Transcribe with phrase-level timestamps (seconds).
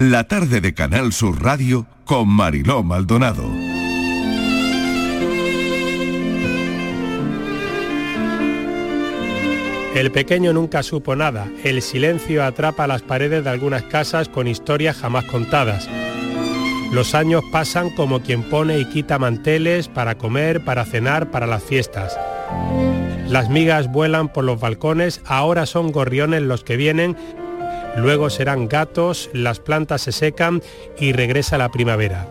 [0.00, 3.42] La tarde de Canal Sur Radio con Mariló Maldonado.
[9.96, 11.48] El pequeño nunca supo nada.
[11.64, 15.88] El silencio atrapa las paredes de algunas casas con historias jamás contadas.
[16.92, 21.64] Los años pasan como quien pone y quita manteles para comer, para cenar, para las
[21.64, 22.16] fiestas.
[23.26, 27.16] Las migas vuelan por los balcones, ahora son gorriones los que vienen,
[28.02, 30.62] luego serán gatos, las plantas se secan
[30.98, 32.28] y regresa la primavera.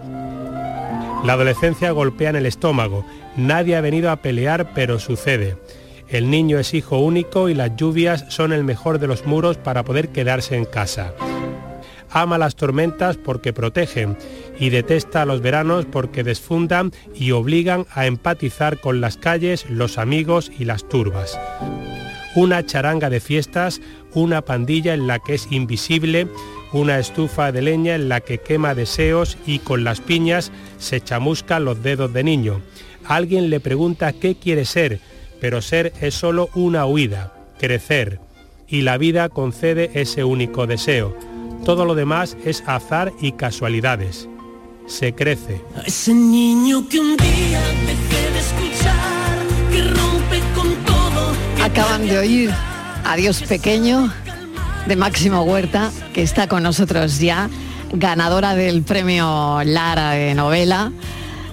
[1.24, 5.58] La adolescencia golpea en el estómago, nadie ha venido a pelear, pero sucede.
[6.10, 9.84] El niño es hijo único y las lluvias son el mejor de los muros para
[9.84, 11.14] poder quedarse en casa.
[12.10, 14.18] Ama las tormentas porque protegen
[14.58, 20.50] y detesta los veranos porque desfundan y obligan a empatizar con las calles, los amigos
[20.58, 21.38] y las turbas.
[22.36, 23.82] Una charanga de fiestas,
[24.18, 26.28] una pandilla en la que es invisible,
[26.74, 31.66] una estufa de leña en la que quema deseos y con las piñas se chamuscan
[31.66, 32.62] los dedos de niño.
[33.06, 35.00] Alguien le pregunta qué quiere ser,
[35.40, 38.20] pero ser es solo una huida, crecer,
[38.68, 41.16] y la vida concede ese único deseo.
[41.64, 44.28] Todo lo demás es azar y casualidades.
[44.88, 45.62] Se crece.
[45.86, 51.34] ese niño que un día dejé de escuchar, que rompe con todo.
[51.64, 52.77] Acaban de oír
[53.08, 54.12] Adiós Pequeño
[54.86, 57.50] de Máximo Huerta, que está con nosotros ya,
[57.94, 60.92] ganadora del premio Lara de novela.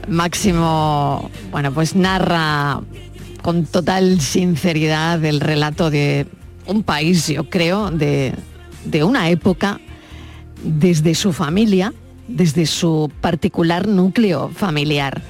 [0.09, 2.81] Máximo, bueno, pues narra
[3.41, 6.27] con total sinceridad el relato de
[6.67, 8.35] un país, yo creo, de,
[8.85, 9.81] de una época,
[10.61, 11.95] desde su familia,
[12.27, 15.23] desde su particular núcleo familiar.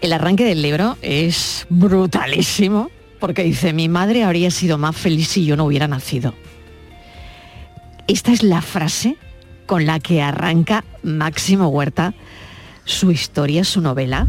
[0.00, 2.90] El arranque del libro es brutalísimo
[3.20, 6.34] porque dice, mi madre habría sido más feliz si yo no hubiera nacido.
[8.08, 9.16] Esta es la frase
[9.66, 12.14] con la que arranca Máximo Huerta
[12.84, 14.26] su historia, su novela.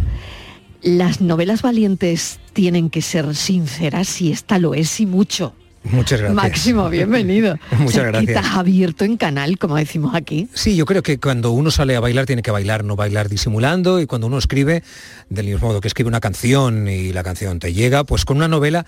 [0.84, 5.56] Las novelas valientes tienen que ser sinceras y esta lo es y mucho.
[5.84, 6.36] Muchas gracias.
[6.36, 7.58] Máximo, bienvenido.
[7.72, 8.36] Muchas O sea, gracias.
[8.36, 10.48] Estás abierto en canal, como decimos aquí.
[10.54, 14.00] Sí, yo creo que cuando uno sale a bailar tiene que bailar, no bailar disimulando
[14.00, 14.84] y cuando uno escribe,
[15.30, 18.48] del mismo modo que escribe una canción y la canción te llega, pues con una
[18.48, 18.86] novela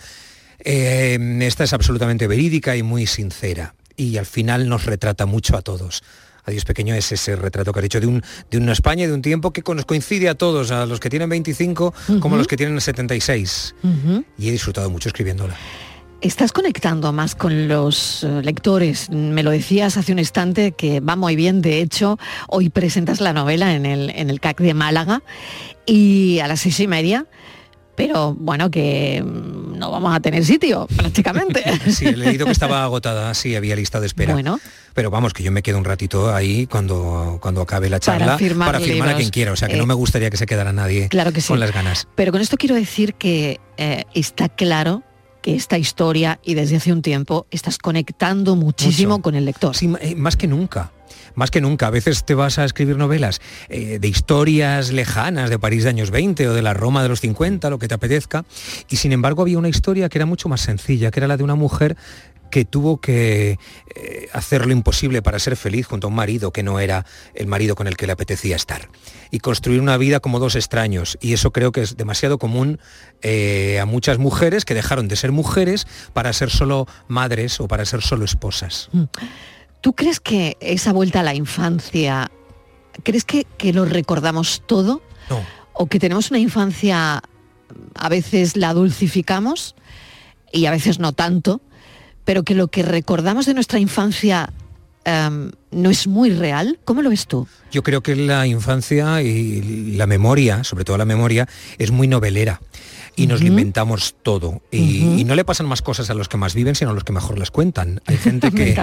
[0.60, 5.62] eh, esta es absolutamente verídica y muy sincera y al final nos retrata mucho a
[5.62, 6.04] todos.
[6.46, 8.22] Adiós pequeño es ese retrato que has dicho de, un,
[8.52, 11.30] de una España, de un tiempo que nos coincide a todos, a los que tienen
[11.30, 13.76] 25 como a los que tienen 76.
[13.82, 14.26] Ujú.
[14.38, 15.56] Y he disfrutado mucho escribiéndola.
[16.24, 19.10] Estás conectando más con los eh, lectores.
[19.10, 21.62] Me lo decías hace un instante que va muy bien.
[21.62, 22.18] De hecho,
[22.48, 25.22] hoy presentas la novela en el, en el CAC de Málaga
[25.86, 27.26] y a las seis y media.
[27.96, 31.62] Pero bueno, que mm, no vamos a tener sitio prácticamente.
[31.92, 34.32] Sí, he leído que estaba agotada, sí, había lista de espera.
[34.32, 34.62] Bueno.
[34.94, 38.38] Pero vamos, que yo me quedo un ratito ahí cuando, cuando acabe la Para charla
[38.38, 39.52] firmar para firmar a quien quiera.
[39.52, 41.50] O sea, que Eh, no me gustaría que se quedara nadie Claro que sí.
[41.50, 42.08] con las ganas.
[42.16, 45.04] Pero con esto quiero decir que eh, está claro
[45.44, 49.22] que esta historia y desde hace un tiempo estás conectando muchísimo Mucho.
[49.22, 49.76] con el lector.
[49.76, 50.92] Sí, eh, más que nunca.
[51.36, 51.88] Más que nunca.
[51.88, 56.12] A veces te vas a escribir novelas eh, de historias lejanas de París de años
[56.12, 58.46] 20 o de la Roma de los 50, lo que te apetezca.
[58.90, 61.44] Y sin embargo había una historia que era mucho más sencilla, que era la de
[61.44, 61.98] una mujer
[62.54, 63.58] que tuvo que
[63.96, 67.48] eh, hacer lo imposible para ser feliz junto a un marido que no era el
[67.48, 68.90] marido con el que le apetecía estar.
[69.32, 71.18] Y construir una vida como dos extraños.
[71.20, 72.80] Y eso creo que es demasiado común
[73.24, 77.86] eh, a muchas mujeres que dejaron de ser mujeres para ser solo madres o para
[77.86, 78.92] ser solo esposas.
[79.84, 82.32] ¿Tú crees que esa vuelta a la infancia,
[83.04, 85.04] crees que, que lo recordamos todo?
[85.30, 85.42] No.
[85.74, 87.22] ¿O que tenemos una infancia,
[87.96, 89.76] a veces la dulcificamos
[90.54, 91.60] y a veces no tanto,
[92.24, 94.54] pero que lo que recordamos de nuestra infancia
[95.04, 96.80] em, no es muy real?
[96.86, 97.46] ¿Cómo lo ves tú?
[97.70, 102.62] Yo creo que la infancia y la memoria, sobre todo la memoria, es muy novelera.
[103.16, 104.62] Y nos lo inventamos todo.
[104.72, 107.14] Y, no le pasan más cosas a los que más viven, sino a los que
[107.14, 108.02] mejor las cuentan.
[108.06, 108.76] Hay gente que,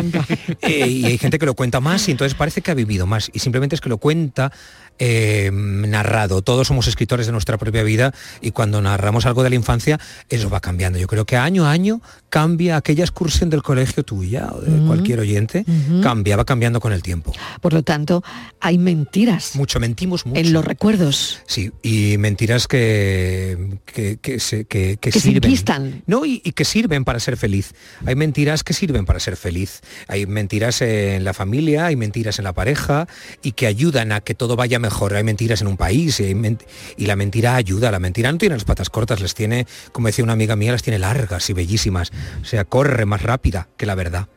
[0.62, 3.31] eh, y hay gente que lo cuenta más y entonces parece que ha vivido más.
[3.32, 4.52] Y simplemente es que lo cuenta
[5.00, 6.43] eh, narrado.
[6.43, 9.99] Todos somos escritores de nuestra propia vida y cuando narramos algo de la infancia,
[10.29, 10.99] eso va cambiando.
[10.99, 14.87] Yo creo que año a año cambia aquella excursión del colegio tuya o de Ujú.
[14.87, 15.64] cualquier oyente,
[16.02, 17.32] cambia, va cambiando con el tiempo.
[17.61, 18.23] Por lo tanto,
[18.61, 20.38] hay mentiras Mucho, mentimos mucho.
[20.41, 21.41] en los recuerdos.
[21.46, 26.03] Sí, y mentiras que, que, que se, que, que Que se sirven.
[26.06, 27.73] No, y, y que sirven para ser feliz.
[28.06, 29.81] Hay mentiras que sirven para ser feliz.
[30.06, 33.08] Hay mentiras en la familia, hay mentiras en la pareja
[33.43, 34.89] y que ayudan a que todo vaya mejor.
[35.16, 37.90] Hay mentiras en un país y, la mentira ayuda.
[37.90, 40.82] La mentira no tiene las patas cortas, las tiene, como decía una amiga mía, las
[40.82, 42.12] tiene largas y bellísimas.
[42.42, 44.28] O sea, corre más rápida que la verdad.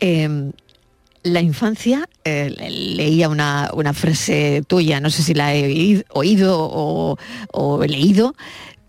[0.00, 0.52] Eh,
[1.22, 7.16] la infancia, eh, leía una, una, frase tuya, no sé si la he oído o,
[7.50, 8.34] o leído,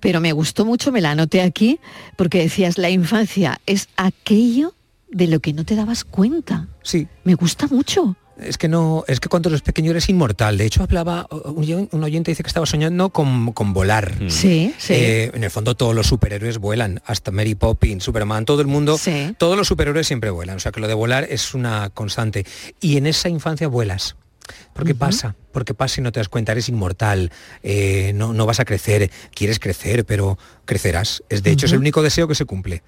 [0.02, 1.80] pero me gustó mucho, me la anoté aquí,
[2.18, 4.74] porque decías, la infancia es aquello
[5.10, 6.68] de lo que no te dabas cuenta.
[6.84, 7.08] Sí.
[7.24, 8.18] Me gusta mucho.
[8.42, 10.58] Es que no, es que cuando eres pequeño eres inmortal.
[10.58, 14.22] De hecho, hablaba, un, oyente dice que estaba soñando con, volar.
[14.22, 14.30] Mm.
[14.30, 14.94] Sí, sí.
[14.94, 19.00] Eh, en el fondo todos los superhéroes vuelan, hasta Mary Poppins, Superman, todo el mundo,
[19.38, 20.58] todos los superhéroes siempre vuelan.
[20.58, 22.46] O sea que lo de volar es una constante.
[22.82, 24.16] Y en esa infancia vuelas.
[24.74, 27.32] Porque pasa, porque pasa y no te das cuenta, eres inmortal,
[27.64, 31.24] eh, no, no, vas a crecer, quieres crecer, pero crecerás.
[31.30, 32.84] Es, de hecho, es el único deseo que se cumple,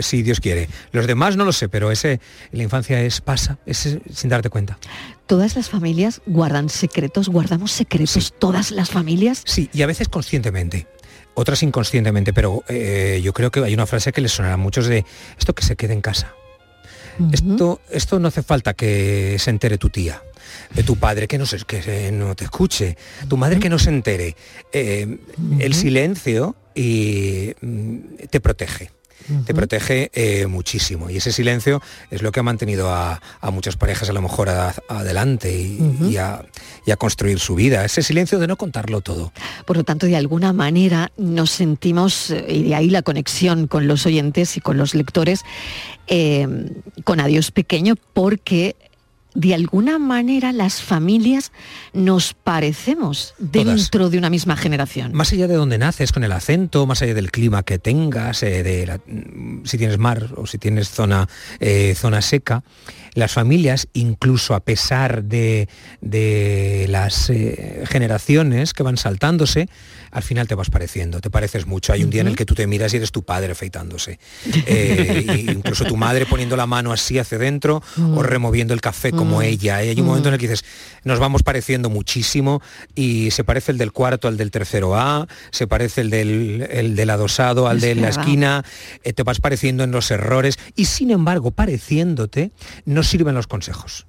[0.00, 0.68] si Dios quiere.
[0.92, 2.20] Los demás no lo sé, pero ese,
[2.52, 4.78] la infancia es pasa, es sin darte cuenta.
[5.26, 7.28] ¿Todas las familias guardan secretos?
[7.28, 9.42] ¿Guardamos secretos todas las familias?
[9.44, 10.86] Sí, y a veces conscientemente
[11.34, 14.86] otras inconscientemente, pero eh, yo creo que hay una frase que les sonará a muchos
[14.86, 15.04] de
[15.36, 16.32] esto que se quede en casa.
[17.32, 20.22] esto, esto no hace falta que se entere tu tía
[20.82, 22.96] tu padre que no, se, que no te escuche,
[23.28, 24.36] tu madre que no se entere.
[24.72, 25.18] Eh,
[25.60, 27.98] el silencio y, mm,
[28.30, 28.90] te protege.
[29.46, 31.80] Te protege eh, muchísimo y ese silencio
[32.10, 33.22] es lo que ha mantenido a,
[33.52, 36.44] muchas parejas a lo mejor adelante y, a,
[36.84, 37.86] y, a, construir su vida.
[37.86, 39.32] Ese silencio de no contarlo todo.
[39.64, 43.86] Por lo tanto, de alguna manera nos sentimos, eh, y de ahí la conexión con
[43.86, 45.40] los oyentes y con los lectores,
[47.04, 48.76] con Adiós Pequeño, porque
[49.34, 51.50] de alguna manera las familias
[51.92, 55.12] nos parecemos dentro de una misma generación.
[55.12, 58.62] Más allá de donde naces, con el acento, más allá del clima que tengas, eh,
[58.62, 61.28] de mm, si tienes mar o si tienes zona,
[61.58, 62.62] eh, zona seca,
[63.14, 65.68] las familias, incluso a pesar de,
[66.88, 69.68] las eh, generaciones que van saltándose,
[70.10, 71.92] al final te vas pareciendo, te pareces mucho.
[71.92, 74.18] Hay un día en el que tú te miras y eres tu padre afeitándose.
[75.48, 78.18] Incluso tu madre poniendo la mano así hacia dentro o mm.
[78.20, 79.76] removiendo el café como ella.
[79.76, 80.64] hay un momento en el que dices,
[81.04, 82.62] nos vamos pareciendo muchísimo
[82.94, 87.68] y se parece el del cuarto al del tercero A, se parece el del, adosado
[87.68, 88.64] al de la esquina,
[89.02, 92.52] eh, te vas pareciendo en los errores y sin embargo pareciéndote
[92.84, 94.06] no sirven los consejos.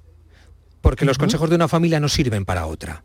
[0.80, 3.02] Porque los consejos de una familia no sirven para otra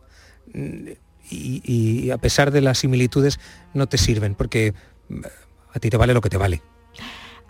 [1.32, 3.40] y, a pesar de las similitudes
[3.74, 4.74] no te sirven porque
[5.10, 5.22] mm,
[5.74, 6.62] a ti te vale lo que te vale.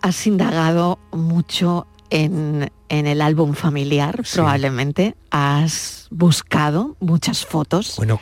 [0.00, 5.16] Has indagado mucho en, el álbum familiar, probablemente.
[5.30, 7.94] Has buscado muchas fotos.
[7.96, 8.20] Bueno,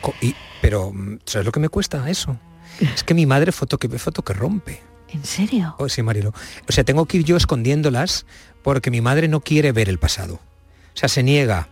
[0.63, 2.39] pero mm, ¿sabes lo que me cuesta eso?
[2.81, 4.81] Es que mi madre foto que ve, foto que rompe.
[5.13, 5.75] ¿En serio?
[5.79, 6.33] Oh, sí, Marilo.
[6.69, 8.27] O sea, tengo que ir yo escondiéndolas
[8.63, 10.35] porque mi madre no quiere ver el pasado.
[10.35, 11.69] O sea, se niega.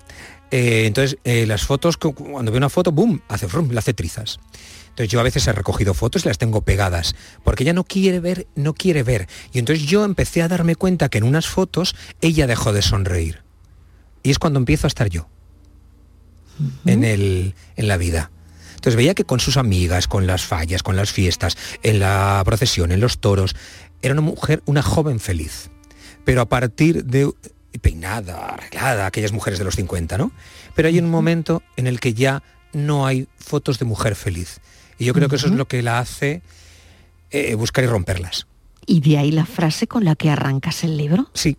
[0.50, 4.41] Eh, entonces, eh, las fotos, cuando veo una foto, ¡boom!, hace frum, le hace trizas.
[4.99, 7.15] Entonces yo a veces he recogido fotos y las tengo pegadas,
[7.45, 9.29] porque ella no quiere ver, no quiere ver.
[9.53, 13.45] Y entonces yo empecé a darme cuenta que en unas fotos ella dejó de sonreír.
[14.25, 15.29] Y es cuando empiezo a estar yo
[16.85, 18.33] en, el, en la vida.
[18.71, 22.91] Entonces veía que con sus amigas, con las fallas, con las fiestas, en la procesión,
[22.91, 23.55] en los toros,
[24.03, 25.71] era una mujer, una joven feliz.
[26.25, 27.31] Pero a partir de
[27.81, 30.33] peinada, arreglada, aquellas mujeres de los 50, ¿no?
[30.75, 32.43] Pero hay un momento en el que ya
[32.73, 34.61] no hay fotos de mujer feliz.
[34.99, 36.43] Y yo creo que eso es lo que la hace
[37.31, 38.47] eh, buscar y romperlas.
[38.87, 41.31] ¿Y de ahí la frase con la que arrancas el libro?
[41.35, 41.56] Sí,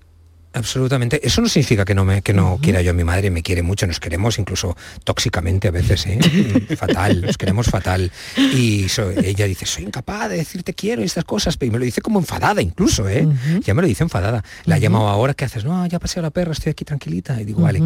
[0.51, 1.25] Absolutamente.
[1.25, 3.61] Eso no significa que no me que no quiera yo a mi madre, me quiere
[3.61, 6.19] mucho, nos queremos incluso tóxicamente a veces, ¿eh?
[6.77, 8.11] fatal, nos queremos fatal.
[8.35, 8.87] Y
[9.23, 12.17] ella dice, soy incapaz de decirte quiero y estas cosas, y me lo dice como
[12.17, 13.27] enfadada incluso, ¿eh?
[13.63, 14.43] Ya me lo dice enfadada.
[14.65, 15.63] La he llamado ahora, ¿qué haces?
[15.65, 17.39] No, ya pasé a la perra, estoy aquí tranquilita.
[17.39, 17.83] Y digo, vale.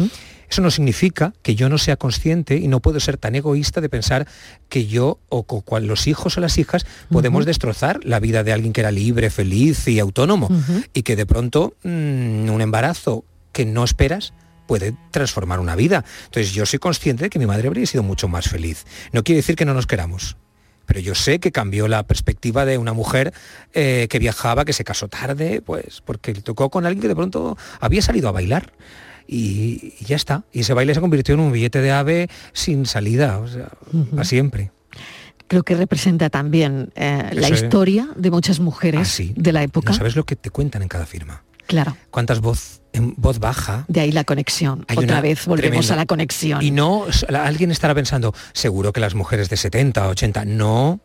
[0.54, 3.88] Eso no significa que yo no sea consciente y no puedo ser tan egoísta de
[3.88, 4.28] pensar
[4.68, 8.72] que yo o con los hijos o las hijas podemos destrozar la vida de alguien
[8.72, 10.48] que era libre, feliz y autónomo
[10.92, 14.32] y que de pronto mm, un embarazo que no esperas
[14.68, 16.04] puede transformar una vida.
[16.26, 18.86] Entonces yo soy consciente de que mi madre habría sido mucho más feliz.
[19.10, 20.36] No quiere decir que no nos queramos.
[20.86, 23.34] Pero yo sé que cambió la perspectiva de una mujer
[23.72, 27.58] eh, que viajaba, que se casó tarde, pues porque tocó con alguien que de pronto
[27.80, 28.72] había salido a bailar
[29.26, 30.44] y, ya está.
[30.52, 33.70] Y ese baile se convirtió en un billete de ave sin salida, o sea,
[34.16, 34.70] a siempre.
[35.46, 39.92] Creo que representa también eh, la historia de muchas mujeres ah, de la época.
[39.92, 41.44] ¿Sabes lo que te cuentan en cada firma?
[41.66, 41.96] Claro.
[42.10, 43.84] ¿Cuántas voz en voz baja?
[43.88, 44.86] De ahí la conexión.
[44.94, 46.62] Otra vez volvemos a la conexión.
[46.62, 51.00] Y no, alguien estará pensando, seguro que las mujeres de 70, 80, no,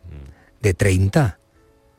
[0.60, 1.38] de 30.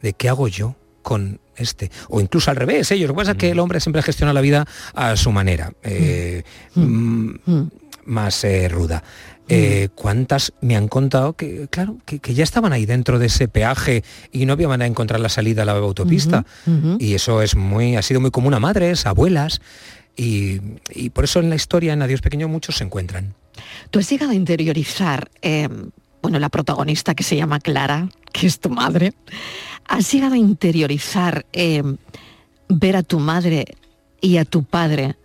[0.02, 1.92] ¿De qué hago yo con este.
[2.10, 3.06] O incluso al revés, ellos.
[3.06, 3.08] ¿eh?
[3.08, 6.44] Lo que pasa es que el hombre siempre gestiona la vida a su manera, eh,
[6.76, 6.82] mm.
[6.82, 7.72] Mm, mm.
[8.06, 9.04] más eh, ruda.
[9.96, 14.46] ¿Cuántas me han contado que, claro, que, ya estaban ahí dentro de ese peaje y
[14.46, 16.46] no había manera de encontrar la salida a la autopista?
[17.00, 19.60] Y eso es muy, ha sido muy común a madres, abuelas,
[20.16, 20.62] Y,
[20.94, 23.34] y por eso en la historia, en Adiós Pequeño, muchos se encuentran.
[23.90, 25.68] Tú has llegado a interiorizar, eh,
[26.22, 29.14] bueno, la protagonista que se llama Clara, que es tu madre,
[29.92, 31.84] has llegado a interiorizar eh,
[32.70, 33.66] ver a tu madre
[34.22, 35.16] y a tu padre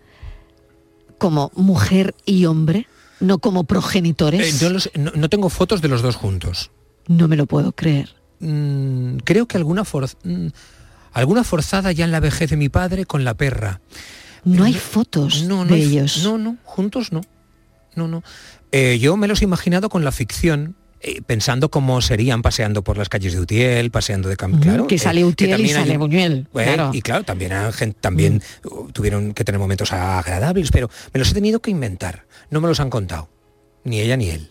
[1.19, 2.87] como mujer y hombre,
[3.21, 4.61] no como progenitores.
[4.63, 6.71] Eh, no, los- no- no tengo fotos de los dos juntos.
[7.09, 8.15] No me lo puedo creer.
[8.41, 10.49] Mm, creo que alguna, for- mm,
[11.13, 13.81] alguna forzada ya en la vejez de mi padre con la perra.
[14.45, 16.23] No hay fotos No, no de ellos.
[16.23, 17.21] No, no, juntos no.
[17.95, 18.23] No, no.
[18.73, 20.77] Eh, yo me los he imaginado con la ficción.
[21.09, 24.87] Eh, pensando cómo serían paseando por las calles de Utiel, paseando de campo, Ujú, claro.
[24.89, 26.91] que eh, sale Utiel y también hay sale Buñuel, Eh, claro.
[26.93, 27.53] Y claro, también,
[28.01, 32.27] también uh, tuvieron que tener momentos agradables, pero me los he tenido que inventar.
[32.51, 33.29] No me los han contado.
[33.85, 34.51] Ni ella ni él.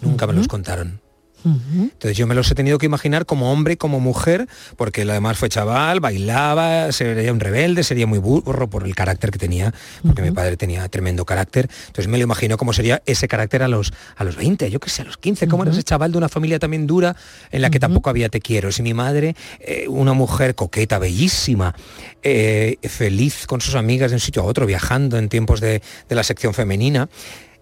[0.00, 1.00] Nunca me los contaron.
[1.44, 5.10] Entonces yo me los he tenido que imaginar como hombre y como mujer, porque él
[5.10, 9.72] además fue chaval, bailaba, sería un rebelde, sería muy burro por el carácter que tenía,
[10.04, 11.68] porque mi padre tenía tremendo carácter.
[11.86, 14.90] Entonces me lo imagino cómo sería ese carácter a los, a los 20, yo qué
[14.90, 17.16] sé, a los 15, cómo era ese chaval de una familia también dura,
[17.50, 18.72] en la que tampoco había te quiero.
[18.72, 21.74] Si mi madre, eh, una mujer coqueta, bellísima,
[22.22, 26.14] eh, feliz con sus amigas de un sitio a otro, viajando en tiempos de, de
[26.14, 27.08] la sección femenina,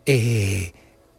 [0.07, 0.73] eh,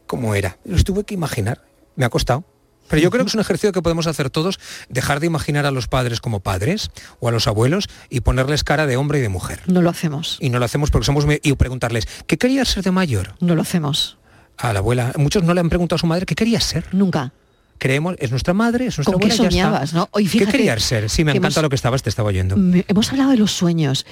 [0.07, 0.57] ¿cómo era?
[0.65, 1.61] Los tuve que imaginar,
[2.01, 2.43] me ha costado.
[2.89, 5.71] Pero yo creo que es un ejercicio que podemos hacer todos, dejar de imaginar a
[5.71, 6.89] los padres como padres
[7.21, 9.61] o a los abuelos y ponerles cara de hombre y de mujer.
[9.67, 10.37] No lo hacemos.
[10.41, 11.25] Y no lo hacemos porque somos...
[11.41, 13.35] Y preguntarles, ¿qué querías ser de mayor?
[13.39, 14.17] No lo hacemos.
[14.57, 15.13] A la abuela.
[15.15, 16.85] Muchos no le han preguntado a su madre, ¿qué querías ser?
[16.91, 17.31] Nunca.
[17.77, 19.43] Creemos, es nuestra madre, es nuestra ¿Con qué abuela.
[19.43, 19.51] ya está.
[19.69, 20.09] soñabas, no?
[20.11, 21.09] Hoy ¿Qué fíjate querías ser?
[21.09, 22.55] Sí, me encanta hemos- lo que estabas, te estaba oyendo.
[22.89, 24.05] Hemos hablado de los sueños.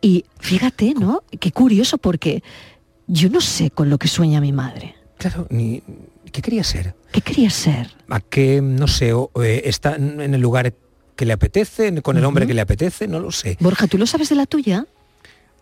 [0.00, 1.22] Y fíjate, ¿no?
[1.38, 2.42] Qué curioso porque
[3.06, 4.96] yo no sé con lo que sueña mi madre.
[5.18, 5.82] Claro, ni,
[6.32, 6.96] ¿qué querías ser?
[7.12, 7.90] ¿Qué quería ser?
[8.08, 10.72] ¿A qué, no sé, o, eh, está en el lugar
[11.14, 13.06] que le apetece, con el hombre que le apetece?
[13.06, 13.56] No lo sé.
[13.60, 14.86] Borja, ¿tú lo sabes de la tuya?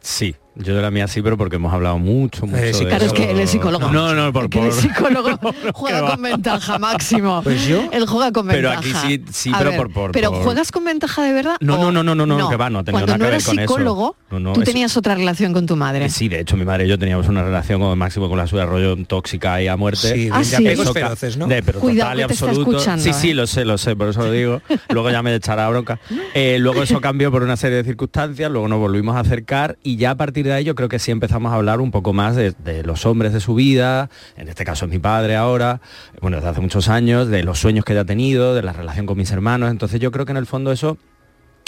[0.00, 3.05] Sí, yo de la mía sí, pero porque hemos hablado mucho, mucho Eres de Claro,
[3.07, 3.90] es que él es psicólogo.
[3.90, 5.38] No, no, por, por- psicólogo
[5.75, 7.40] juega con ventaja, Máximo.
[7.43, 9.00] Pues yo- Él juega con Pero ventaja.
[9.07, 11.57] aquí sí- sí, A pero ver, por- por- Pero ¿juegas con ventaja de verdad?
[11.61, 13.59] No, no, no, no, no, no, que va, no Cuando nada no que ver con
[13.59, 13.69] eso.
[13.69, 16.05] psicólogo, No, no, tú es- tenías otra relación con tu madre.
[16.07, 18.47] Eh, Sí, de hecho mi madre y yo teníamos una relación como máximo con la
[18.47, 20.12] suya rollo tóxica y a muerte.
[20.12, 20.67] Sí, de, Ah, sí.
[20.67, 21.47] Eso feroces, ¿no?
[21.47, 22.81] De, pero Cuidado, total y absoluto.
[22.99, 23.35] sí, sí, ¿eh?
[23.35, 24.61] lo sé, lo sé, por eso lo digo.
[24.90, 25.99] Luego ya me echará bronca.
[26.35, 29.97] Eh, luego eso cambió por una serie de circunstancias, luego nos volvimos a acercar y
[29.97, 32.37] ya a partir de ahí yo creo que sí empezamos a hablar un poco más
[32.37, 35.80] de, de los hombres de su vida, en este caso es mi padre ahora,
[36.21, 39.07] bueno, desde hace muchos años, de los sueños que ella ha tenido, de la relación
[39.07, 39.71] con mis hermanos.
[39.71, 40.99] Entonces yo creo que en el fondo eso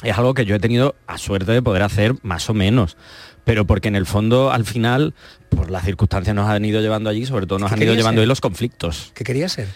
[0.03, 2.97] es algo que yo he tenido a suerte de poder hacer más o menos.
[3.45, 5.15] Pero porque en el fondo, al final,
[5.49, 8.19] por las circunstancias nos han ido llevando allí, sobre todo nos ¿Qué han ido llevando
[8.21, 8.25] ser?
[8.25, 9.13] ahí los conflictos.
[9.15, 9.69] ¿Qué quería ser?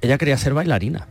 [0.00, 1.06] Ella quería ser bailarina.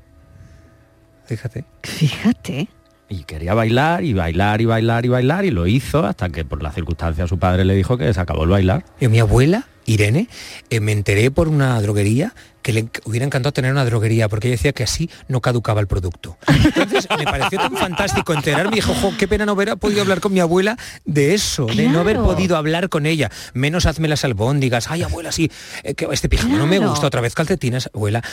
[1.25, 1.63] Fíjate.
[1.84, 2.68] Fíjate.
[3.12, 6.63] Y quería bailar y bailar y bailar y bailar y lo hizo hasta que por
[6.63, 8.86] las circunstancias su padre le dijo que se acabó el bailar.
[9.01, 10.30] Eh, mi abuela, Irene,
[10.70, 14.56] eh, me enteré por una droguería que le hubiera encantado tener una droguería, porque ella
[14.56, 16.38] decía que así no caducaba el producto.
[16.48, 20.22] Entonces me pareció tan fantástico enterarme y dijo, "Jo, qué pena no haber podido hablar
[20.22, 23.30] con mi abuela de eso, de no haber podido hablar con ella.
[23.53, 25.51] Menos hazme las albóndigas, ay abuela, sí,
[25.84, 28.24] eh, que este pijama no me gusta, otra vez calcetines, abuela.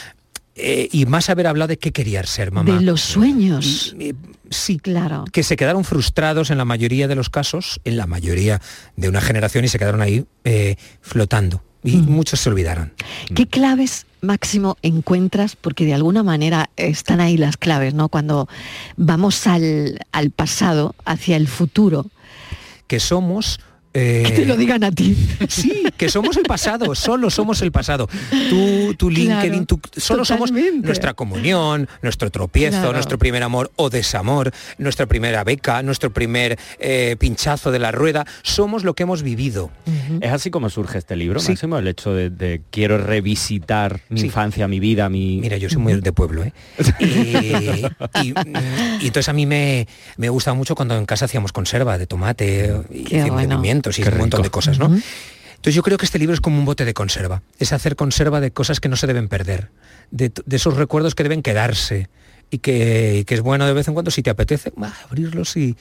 [0.61, 2.75] Eh, y más haber hablado de qué quería ser mamá.
[2.75, 3.95] De los sueños.
[3.97, 4.13] Y,
[4.51, 5.25] sí, Claro.
[5.33, 8.61] que se quedaron frustrados en la mayoría de los casos, en la mayoría
[8.97, 11.63] de una generación y se quedaron ahí eh, flotando.
[11.85, 12.93] Y muchos se olvidaron.
[13.35, 15.55] ¿Qué claves, Máximo, encuentras?
[15.55, 18.09] Porque de alguna manera están ahí las claves, ¿no?
[18.09, 18.49] Cuando
[18.97, 22.11] vamos al, al pasado, hacia el futuro.
[22.89, 23.61] Que somos...
[23.95, 25.17] eh, Que te lo digan a ti.
[25.49, 28.09] Sí, que somos el pasado, solo somos el pasado.
[28.51, 32.93] Tú, tu LinkedIn, Claro, solo somos nuestra comunión, nuestro tropiezo, Claro.
[32.93, 38.27] nuestro primer amor o desamor, nuestra primera beca, nuestro primer eh, pinchazo de la rueda.
[38.43, 39.71] Somos lo que hemos vivido.
[40.21, 41.53] Es así como surge este libro, Sí.
[41.53, 44.27] Máximo, el hecho de, de quiero revisitar mi Sí.
[44.27, 45.39] infancia, mi vida, mi...
[45.41, 46.53] Mira, yo soy muy de pueblo, ¿eh?
[47.01, 47.05] Y,
[48.29, 48.35] y-
[49.01, 52.75] y entonces a mí me, me gusta mucho cuando en casa hacíamos conserva de tomate
[52.91, 53.05] y
[53.79, 54.87] Pimientos y Qué un montón de cosas, ¿no?
[54.87, 57.43] Entonces yo creo que este libro es como un bote de conserva.
[57.59, 59.71] Es hacer conserva de cosas que no se deben perder,
[60.11, 62.09] de, de esos recuerdos que deben quedarse
[62.51, 65.57] y que, y que es bueno de vez en cuando, si te apetece, bah, abrirlos
[65.57, 65.77] y,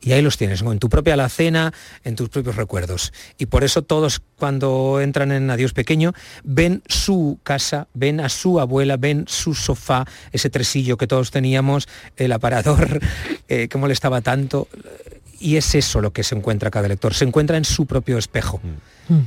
[0.00, 0.72] y ahí los tienes, ¿no?
[0.72, 1.72] en tu propia alacena,
[2.04, 3.12] en tus propios recuerdos.
[3.38, 8.60] Y por eso todos cuando entran en Adiós Pequeño ven su casa, ven a su
[8.60, 13.00] abuela, ven su sofá, ese tresillo que todos teníamos, el aparador
[13.48, 14.68] eh, que molestaba tanto.
[15.40, 18.60] Y es eso lo que se encuentra cada lector, se encuentra en su propio espejo.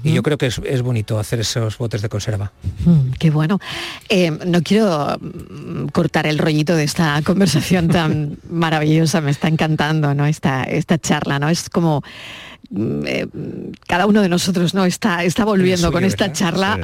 [0.03, 2.53] Y yo creo que es, es bonito hacer esos botes de conserva.
[2.85, 3.59] Mm, qué bueno.
[4.07, 10.13] Eh, no quiero mm, cortar el rollito de esta conversación tan maravillosa, me está encantando,
[10.13, 10.25] ¿no?
[10.25, 11.49] Esta, esta charla, ¿no?
[11.49, 12.52] Es como mm,
[13.05, 13.27] eh,
[13.87, 16.37] cada uno de nosotros no está, está volviendo con esta ¿verdad?
[16.39, 16.79] charla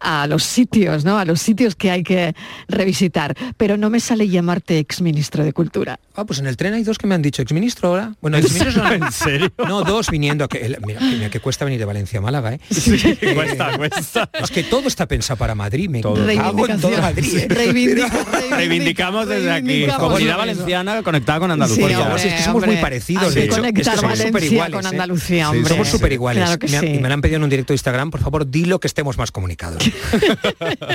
[0.00, 1.18] a, a los sitios, ¿no?
[1.18, 2.34] A los sitios que hay que
[2.68, 3.36] revisitar.
[3.56, 5.98] Pero no me sale llamarte exministro de Cultura.
[6.14, 8.14] Ah, pues en el tren hay dos que me han dicho exministro ahora.
[8.20, 9.52] Bueno, exministro no, ¿En serio?
[9.66, 10.48] No, dos viniendo.
[10.48, 12.60] Que, el- mira, mira que cuesta venir de Valencia a Málaga, ¿eh?
[12.70, 14.30] Eh, cuesta, cuesta.
[14.42, 15.88] Es que todo está pensado para Madrid.
[15.88, 16.26] Me Todo.
[16.26, 17.36] cago en todo Madrid.
[17.38, 17.48] ¿eh?
[17.48, 18.10] Reivindica-
[18.50, 19.86] Reivindicamos desde aquí.
[19.98, 21.88] Comunidad valenciana conectada con Andalucía.
[22.16, 22.72] Es que somos hombre.
[22.72, 23.56] muy parecidos, de que hecho.
[23.56, 24.88] conectar Es que somos Valencia superiguales, con ¿eh?
[25.02, 25.68] Andalucía, Sí, hombre.
[25.74, 26.44] Somos súper iguales.
[26.44, 26.86] Claro me, ha- sí.
[26.86, 29.16] y me lo han pedido en un directo de Instagram, por favor, dilo que estemos
[29.18, 29.82] más comunicados.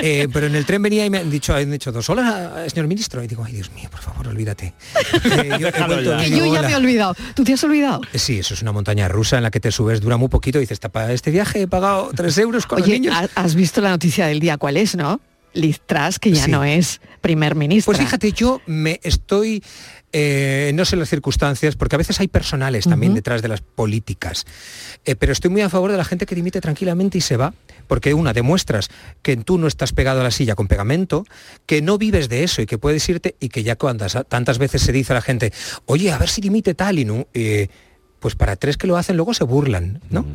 [0.02, 2.86] Eh, pero en el tren venía y me han dicho, han dicho dos, hola, señor
[2.86, 3.22] ministro.
[3.22, 4.74] Y digo, ay Dios mío, por favor, olvídate.
[5.36, 6.26] Eh, yo vuelto ya.
[6.26, 6.68] y Que digo, yo ya "Hola".
[6.68, 7.14] me he olvidado.
[7.34, 8.00] ¿Tú te has olvidado?
[8.12, 10.58] Eh, Sí, eso es una montaña rusa en la que te subes, dura muy poquito
[10.58, 13.14] y dices, "Ta- para este viaje he pagado tres euros con los niños.
[13.14, 15.20] ha- has visto la noticia del día, ¿cuál es, no?
[15.52, 16.50] Liz Truss, que ya Sí.
[16.50, 17.92] no es primer ministro.
[17.92, 19.62] Pues fíjate, yo me estoy,
[20.18, 24.46] eh, no sé las circunstancias, porque a veces hay personales también detrás de las políticas,
[25.04, 27.52] Eh, pero estoy muy a favor de la gente que dimite tranquilamente y se va,
[27.86, 28.88] porque una, demuestras
[29.22, 31.24] que tú no estás pegado a la silla con pegamento,
[31.66, 34.80] que no vives de eso y que puedes irte y que ya cuando tantas veces
[34.80, 35.52] se dice a la gente,
[35.84, 37.28] oye, a ver si dimite tal y no...
[37.34, 37.68] eh,
[38.20, 40.26] pues para tres que lo hacen luego se burlan, ¿no?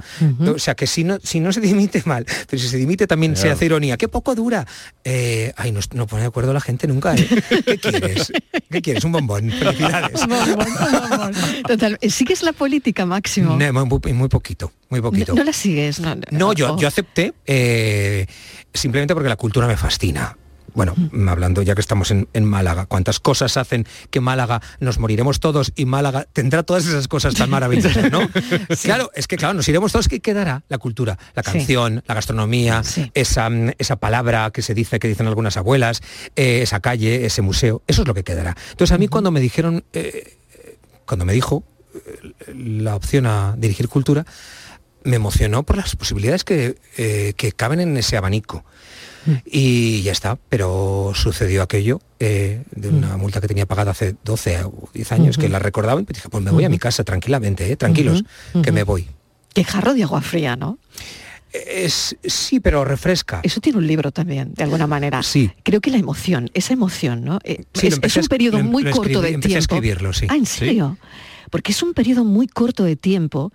[0.48, 3.36] O sea que si no, si no se dimite mal, pero si se dimite también
[3.36, 3.98] se hace ironía.
[3.98, 4.66] ¡Qué poco dura!
[5.04, 7.16] Eh, ay, no, no pone de acuerdo la gente nunca.
[7.16, 7.28] ¿eh?
[7.66, 8.32] ¿Qué quieres?
[8.70, 9.04] ¿Qué quieres?
[9.04, 9.52] Un bombón.
[9.52, 10.22] Felicidades.
[11.68, 13.58] Total, ¿sigues la política, Máximo?
[13.58, 15.34] No, muy, muy poquito, muy poquito.
[15.34, 16.16] No, no la sigues, no.
[16.32, 18.26] No, yo, yo acepté eh,
[18.74, 20.38] simplemente porque la cultura me fascina.
[20.74, 20.96] Bueno,
[21.28, 25.74] hablando ya que estamos en, en Málaga, cuántas cosas hacen que Málaga nos moriremos todos
[25.76, 28.22] y Málaga tendrá todas esas cosas tan maravillosas, ¿no?
[28.82, 30.64] Claro, es que claro, nos iremos todos, ¿qué quedará?
[30.70, 31.52] La cultura, la Sí.
[31.52, 33.12] canción, la gastronomía, Sí.
[33.14, 36.02] esa, mm, esa palabra que se dice, que dicen algunas abuelas,
[36.36, 38.56] eh, esa calle, ese museo, eso es lo que quedará.
[38.72, 40.38] Entonces a mí cuando me dijeron, eh,
[41.06, 41.64] cuando me dijo
[41.94, 44.26] eh, la opción a dirigir cultura,
[45.04, 48.64] me emocionó por las posibilidades que, eh, que caben en ese abanico.
[49.46, 54.64] Y ya está, pero sucedió aquello eh, de una multa que tenía pagada hace 12
[54.64, 57.72] o 10 años, que la recordaba y dije, pues me voy a mi casa tranquilamente,
[57.72, 58.24] eh, tranquilos,
[58.64, 59.08] que me voy.
[59.54, 60.78] Qué jarro de agua fría, ¿no?
[61.54, 63.42] Es, sí, pero refresca.
[63.44, 65.22] Eso tiene un libro también, de alguna manera.
[65.22, 65.52] Sí.
[65.64, 67.40] Creo que la emoción, esa emoción, ¿no?
[67.44, 69.58] Eh, Sí, es, un periodo lo- muy corto escribí- de a tiempo.
[69.60, 70.28] escribirlo, sí.
[70.30, 70.98] Ah, ¿en serio?
[71.50, 73.52] Porque es un periodo muy corto de tiempo,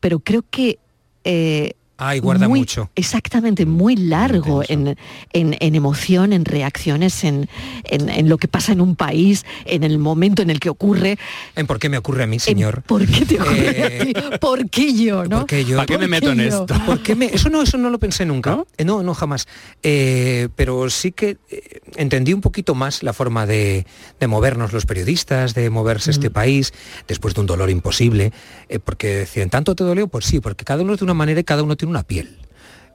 [0.00, 0.80] pero creo que...
[1.22, 2.90] eh, Ay, guarda muy- mucho.
[2.94, 4.96] Exactamente, muy largo en,
[5.32, 7.48] en- en emoción, en reacciones, en,
[7.84, 11.18] en- en lo que pasa en un país, en el momento en el que ocurre.
[11.54, 12.82] ¿En por qué me ocurre a mí, señor?
[12.82, 14.38] ¿Por qué te ocurre Eh, a ti?
[14.40, 15.38] ¿Por qué yo, no?
[15.40, 15.76] ¿Por qué yo?
[15.76, 16.44] ¿Para qué me meto en yo?
[16.44, 16.66] esto?
[16.84, 18.62] ¿Por qué me- Eso no, eso no lo pensé nunca.
[18.76, 19.02] Eh, ¿No?
[19.02, 19.46] no, jamás.
[19.82, 23.86] Eh, pero sí que eh, entendí un poquito más la forma de,
[24.20, 26.72] de movernos los periodistas, de moverse este país,
[27.08, 28.32] después de un dolor imposible.
[28.68, 30.08] eh, porque decían, ¿tanto te dolió?
[30.08, 32.38] Pues sí, porque cada uno es de una manera y cada uno tiene una piel.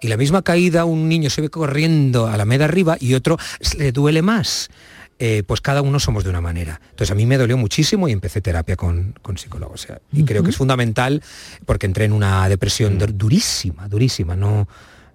[0.01, 3.37] Y la misma caída, un niño se ve corriendo a la media arriba y otro
[3.77, 4.69] le duele más.
[5.19, 6.81] Eh, pues cada uno somos de una manera.
[6.89, 9.73] Entonces a mí me dolió muchísimo y empecé terapia con, con psicólogo.
[9.73, 11.21] O sea, y creo que es fundamental
[11.67, 14.35] porque entré en una depresión dur- durísima, durísima.
[14.35, 14.67] No,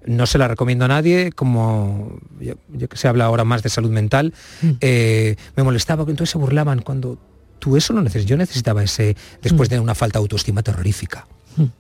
[0.06, 3.68] no se la recomiendo a nadie, como yo, yo que se habla ahora más de
[3.70, 4.32] salud mental,
[4.80, 7.18] eh, me molestaba que entonces se burlaban cuando
[7.58, 8.30] tú eso lo necesitas.
[8.30, 11.26] Yo necesitaba ese, después de una falta de autoestima terrorífica.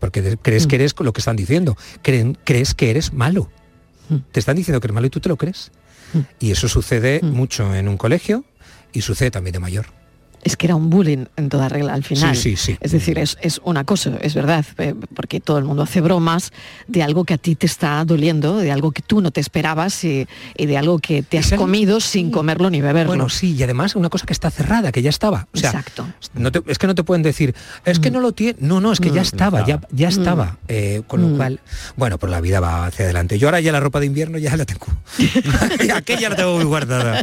[0.00, 3.50] Porque crees que eres lo que están diciendo, creen- crees que eres malo.
[4.32, 5.70] Te están diciendo que eres malo y tú te lo crees.
[6.38, 8.44] Y eso sucede mucho en un colegio
[8.92, 9.86] y sucede también de mayor.
[10.46, 12.36] Es que era un bullying en toda regla al final.
[12.36, 12.76] Sí, sí, sí.
[12.80, 16.52] Es decir, es, es un acoso, es verdad, eh, porque todo el mundo hace bromas
[16.86, 20.04] de algo que a ti te está doliendo, de algo que tú no te esperabas
[20.04, 23.08] y, y de algo que te has comido sin comerlo ni beberlo.
[23.10, 25.48] Bueno, sí, y además una cosa que está cerrada, que ya estaba.
[25.52, 26.06] O sea, Exacto.
[26.34, 27.52] no te- es que no te pueden decir,
[27.84, 28.56] es que no lo tiene.
[28.60, 30.58] No, no, es que ya estaba, ya, ya estaba.
[30.68, 31.58] Eh, con lo cual,
[31.96, 33.38] bueno, pues la vida va hacia adelante.
[33.38, 34.86] Yo ahora ya la ropa de invierno ya la tengo.
[35.94, 37.22] Aquella la tengo muy guardada.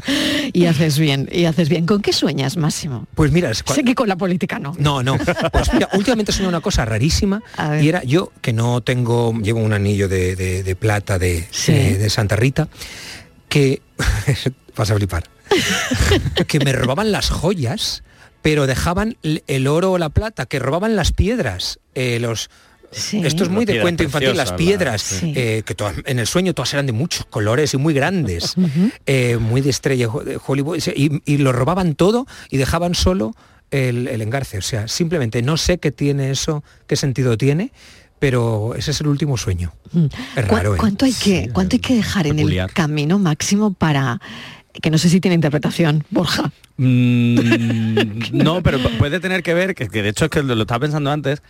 [0.52, 1.86] Y haces bien, y haces bien.
[1.86, 3.08] ¿Con qué sueñas, Máximo?
[3.16, 4.74] Pues mira, es Sé que con la política no.
[4.80, 5.18] No, no.
[5.52, 7.42] Pues mira, últimamente soñé una cosa rarísima
[7.82, 11.74] y era yo que no tengo, llevo un anillo de, de- de plata de, Sí.
[11.74, 12.68] de- Santa Rita,
[13.50, 13.82] que
[14.76, 15.24] vas a flipar,
[16.48, 18.04] que me robaban las joyas,
[18.42, 22.50] pero dejaban el oro o la plata, que robaban las piedras, eh, los
[22.94, 23.22] Sí.
[23.26, 25.34] esto es muy de cuento infantil, las piedras, sí.
[25.36, 28.56] eh, que todas- en el sueño todas eran de muchos colores y muy grandes,
[29.06, 33.36] eh, muy de estrella de Hollywood, y, y lo robaban todo y dejaban solo
[33.72, 34.58] el, el engarce.
[34.58, 37.72] O sea, simplemente no sé qué tiene eso, qué sentido tiene,
[38.20, 39.74] pero ese es el último sueño.
[40.36, 40.78] Es ¿Cu- raro, ¿eh?
[40.78, 44.22] ¿Cuánto hay que, cuánto hay que dejar en el camino máximo para
[44.82, 46.52] que no sé si tiene interpretación, Borja?
[46.78, 47.36] Mm,
[48.34, 50.80] no, pero pu- puede tener que ver, que, que de hecho es que lo estaba
[50.80, 51.42] pensando antes,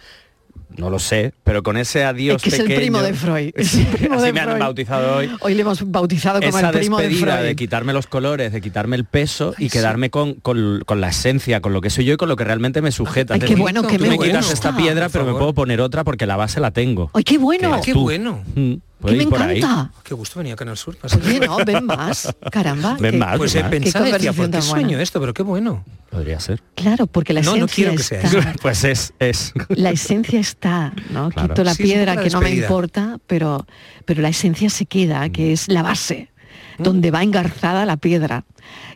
[0.75, 3.51] no lo sé, pero con ese adiós Es que es el pequeño- primo de Freud.
[3.55, 5.29] Es el primo así de me han bautizado hoy.
[5.41, 7.47] Hoy le hemos bautizado como Esa el primo de despedida Freud.
[7.47, 11.61] de, quitarme los colores, de quitarme el peso y quedarme con, con- con la esencia,
[11.61, 13.35] con lo que soy yo y con lo que realmente me sujeta.
[13.35, 15.79] Ay, Es qué bueno, que tú me me quitas esta piedra, pero me puedo poner
[15.79, 17.11] otra porque la base la tengo.
[17.13, 17.79] ¡Ay, qué bueno!
[17.81, 18.41] Que Qué bueno.
[18.55, 18.73] Mm,
[19.11, 19.57] Que puede me ahí.
[19.59, 19.91] encanta.
[20.03, 20.97] Qué gusto venía a Canal Sur.
[21.25, 22.33] Oye, no, ven más.
[22.51, 22.97] Caramba.
[22.99, 24.61] Ven más, Pues he pensado, Qué decía, ¿por qué buena.
[24.61, 25.19] sueño esto?
[25.19, 25.83] Pero qué bueno.
[26.09, 26.61] Podría ser.
[26.75, 28.39] Claro, porque la No, no esencia quiero que sea está.
[28.39, 28.49] eso.
[28.61, 29.53] Pues es, es.
[29.69, 31.29] La esencia está, ¿no?
[31.31, 31.49] Claro.
[31.49, 33.65] Quito la Sí, piedra que no me importa, pero,
[34.05, 36.29] pero la esencia se queda, que es la base,
[36.77, 38.45] donde va engarzada la piedra.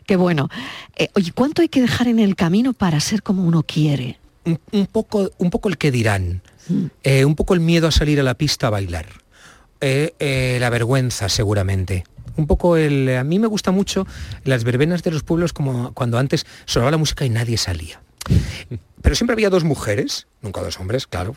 [0.06, 0.48] Qué bueno.
[0.96, 4.18] Eh, oye, ¿cuánto hay que dejar en el camino para ser como uno quiere?
[4.44, 6.40] un, un poco, un poco el que dirán,
[7.02, 9.06] eh, un poco el miedo a salir a la pista a bailar,
[9.80, 12.04] eh, eh, la vergüenza seguramente.
[12.36, 13.16] Un poco el...
[13.16, 14.06] A mí me gusta mucho
[14.44, 18.00] las verbenas de los pueblos como cuando antes sonaba la música y nadie salía.
[19.00, 21.34] Pero siempre había dos mujeres, nunca dos hombres, claro,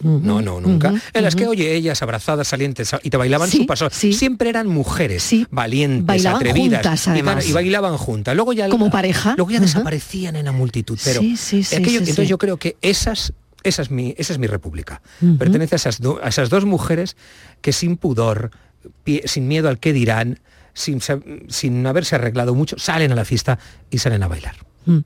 [0.00, 3.66] no, no, nunca, en las que, oye, ellas abrazadas, salientes, y te bailaban Sí, su
[3.66, 3.88] paso.
[3.90, 4.12] sí.
[4.12, 5.46] Siempre eran mujeres, Sí.
[5.50, 6.82] valientes, Bailaban atrevidas.
[6.82, 7.46] juntas, y tal, además.
[7.48, 8.34] Y, bailaban juntas.
[8.36, 9.34] Luego ya, Como pareja.
[9.36, 10.98] Luego ya desaparecían en la multitud.
[11.04, 15.02] Pero aquello- entonces yo creo que esas, esa, es mi, esa es mi república.
[15.38, 17.16] Pertenece a esas, do- a esas dos mujeres
[17.60, 18.50] que sin pudor,
[19.04, 20.40] pie- sin miedo al que dirán,
[20.72, 21.00] sin,
[21.48, 23.58] sin haberse arreglado mucho, salen a la fiesta
[23.90, 24.54] y salen a bailar.
[24.86, 24.98] Mm.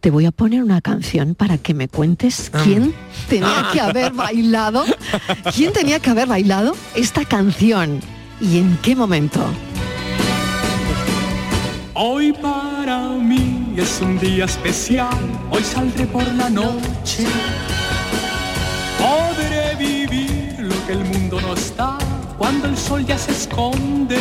[0.00, 2.60] Te voy a poner una canción para que me cuentes Ah.
[2.62, 2.94] quién
[3.28, 4.84] tenía que haber bailado,
[5.54, 8.00] quién tenía que haber bailado esta canción
[8.40, 9.44] y en qué momento.
[11.94, 15.16] Hoy para mí es un día especial,
[15.50, 17.26] hoy saldré por la noche.
[21.56, 21.98] Está
[22.38, 24.16] cuando el sol ya se esconde.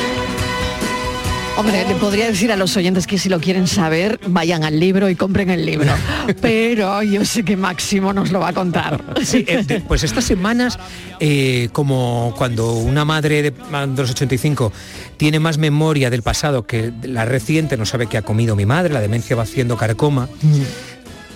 [1.57, 5.09] Hombre, le podría decir a los oyentes que si lo quieren saber, vayan al libro
[5.09, 5.89] y compren el libro.
[6.41, 9.01] Pero yo sé que Máximo nos lo va a contar.
[9.23, 10.77] Sí, eh, de- pues estas semanas,
[11.21, 14.73] eh, como cuando una madre de, de los 85
[15.15, 18.93] tiene más memoria del pasado que la reciente, no sabe qué ha comido mi madre,
[18.93, 20.27] la demencia va haciendo carcoma,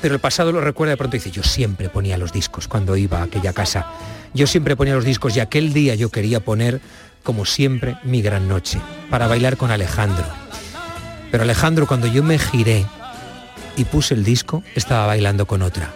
[0.02, 2.96] pero el pasado lo recuerda de pronto y dice, yo siempre ponía los discos cuando
[2.96, 3.88] iba a aquella casa.
[4.34, 6.80] Yo siempre ponía los discos y aquel día yo quería poner,
[7.24, 10.26] como siempre, mi gran noche, para bailar con Alejandro.
[11.32, 12.86] Pero Alejandro, cuando yo me giré
[13.76, 15.92] y puse el disco, estaba bailando con otra.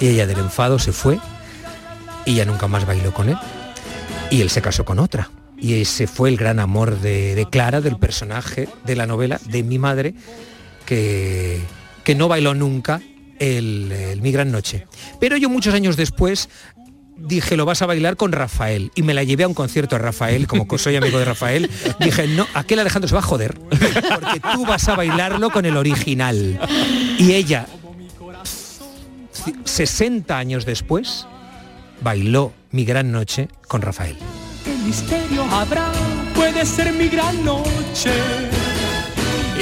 [0.00, 1.18] Y ella del enfado se fue
[2.24, 3.38] y ya nunca más bailó con él.
[4.30, 5.30] Y él se casó con otra.
[5.58, 9.62] Y ese fue el gran amor de, de Clara, del personaje de la novela, de
[9.62, 10.14] mi madre,
[10.86, 11.60] que,
[12.02, 13.02] que no bailó nunca
[13.40, 14.86] el, Mi Gran Noche.
[15.18, 16.48] Pero yo muchos años después
[17.16, 18.92] dije, lo vas a bailar con Rafael.
[18.94, 21.68] Y me la llevé a un concierto a Rafael, como soy amigo de Rafael.
[21.98, 25.76] Dije, no, aquel Alejandro se va a joder, porque tú vas a bailarlo con el
[25.76, 26.60] original.
[27.18, 27.66] Y ella,
[29.34, 31.26] ci- 60 años después,
[32.00, 34.16] bailó Mi Gran Noche con Rafael.
[34.64, 35.44] ¿Qué misterio?
[36.34, 38.12] Puede ser mi gran noche.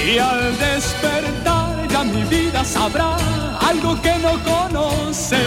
[0.07, 1.58] Y al despertar
[2.05, 3.17] mi vida sabrá
[3.61, 5.39] algo que no conoce.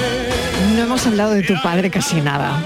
[0.76, 2.62] No hemos hablado de tu padre casi nada.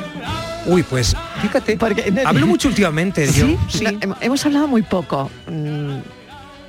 [0.66, 3.46] Uy, pues fíjate, Porque- hablo mucho últimamente yo.
[3.46, 3.58] ¿Sí?
[3.70, 3.84] Sí.
[4.08, 5.30] No, hemos hablado muy poco.
[5.48, 5.98] Mm,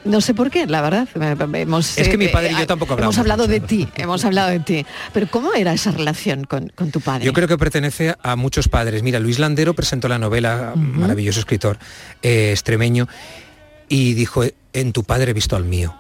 [0.05, 1.09] No sé por qué, la verdad.
[1.55, 3.53] Hemos, Es que mi eh, padre y yo eh, tampoco Hemos hablamos hablado mucho.
[3.53, 4.87] de ti, hemos hablado de ti.
[5.13, 7.25] Pero ¿cómo era esa relación con, con tu padre?
[7.25, 9.03] Yo creo que pertenece a muchos padres.
[9.03, 11.79] Mira, Luis Landero presentó la novela, maravilloso escritor
[12.23, 13.09] eh, extremeño,
[13.89, 15.93] y dijo, en tu padre he visto al mío.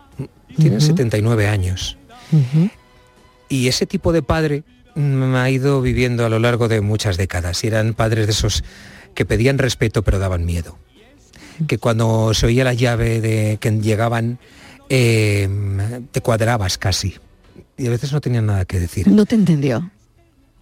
[0.56, 1.96] Tiene 79 años.
[3.48, 7.62] Y ese tipo de padre mm, ha ido viviendo a lo largo de muchas décadas.
[7.64, 8.64] Y eran padres de esos
[9.14, 10.78] que pedían respeto pero daban miedo.
[11.66, 14.38] Que cuando se oía la llave de que llegaban,
[14.88, 15.48] eh,
[16.12, 17.14] te cuadrabas casi.
[17.78, 19.08] Y a veces no tenían nada que decir.
[19.08, 19.90] No te entendió.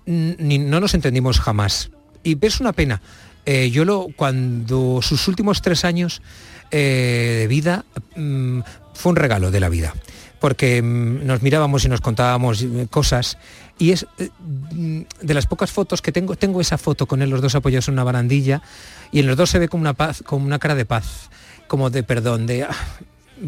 [0.07, 1.91] ni, no nos entendimos jamás.
[2.23, 3.01] Y es una pena.
[3.47, 6.23] Eh, yo lo, cuando sus últimos tres años
[6.71, 7.85] eh, de vida
[8.17, 8.61] mm,
[8.95, 9.95] fue un regalo de la vida.
[10.41, 13.39] Porque mm, nos mirábamos y nos contábamos eh, cosas.
[13.79, 17.31] Y es eh, mm, de las pocas fotos que tengo, tengo esa foto con él,
[17.31, 18.63] los dos apoyados en una barandilla,
[19.11, 21.31] y en los dos se ve como una paz, como una cara de paz,
[21.67, 22.77] como de perdón, de "Ah,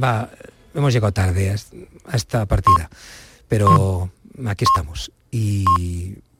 [0.02, 0.30] va,
[0.74, 1.74] hemos llegado tarde a, est-
[2.08, 2.88] a esta partida.
[3.48, 4.10] Pero
[4.46, 5.12] aquí estamos.
[5.30, 5.64] Y,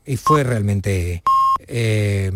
[0.07, 1.23] y fue realmente.
[1.69, 2.33] eh,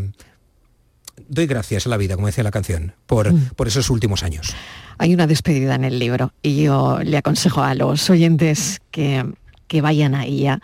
[1.30, 4.54] doy gracias a la vida, como decía la canción, por, por esos últimos años.
[4.98, 9.24] Hay una despedida en el libro y yo le aconsejo a los oyentes que
[9.70, 10.60] que vayan a ella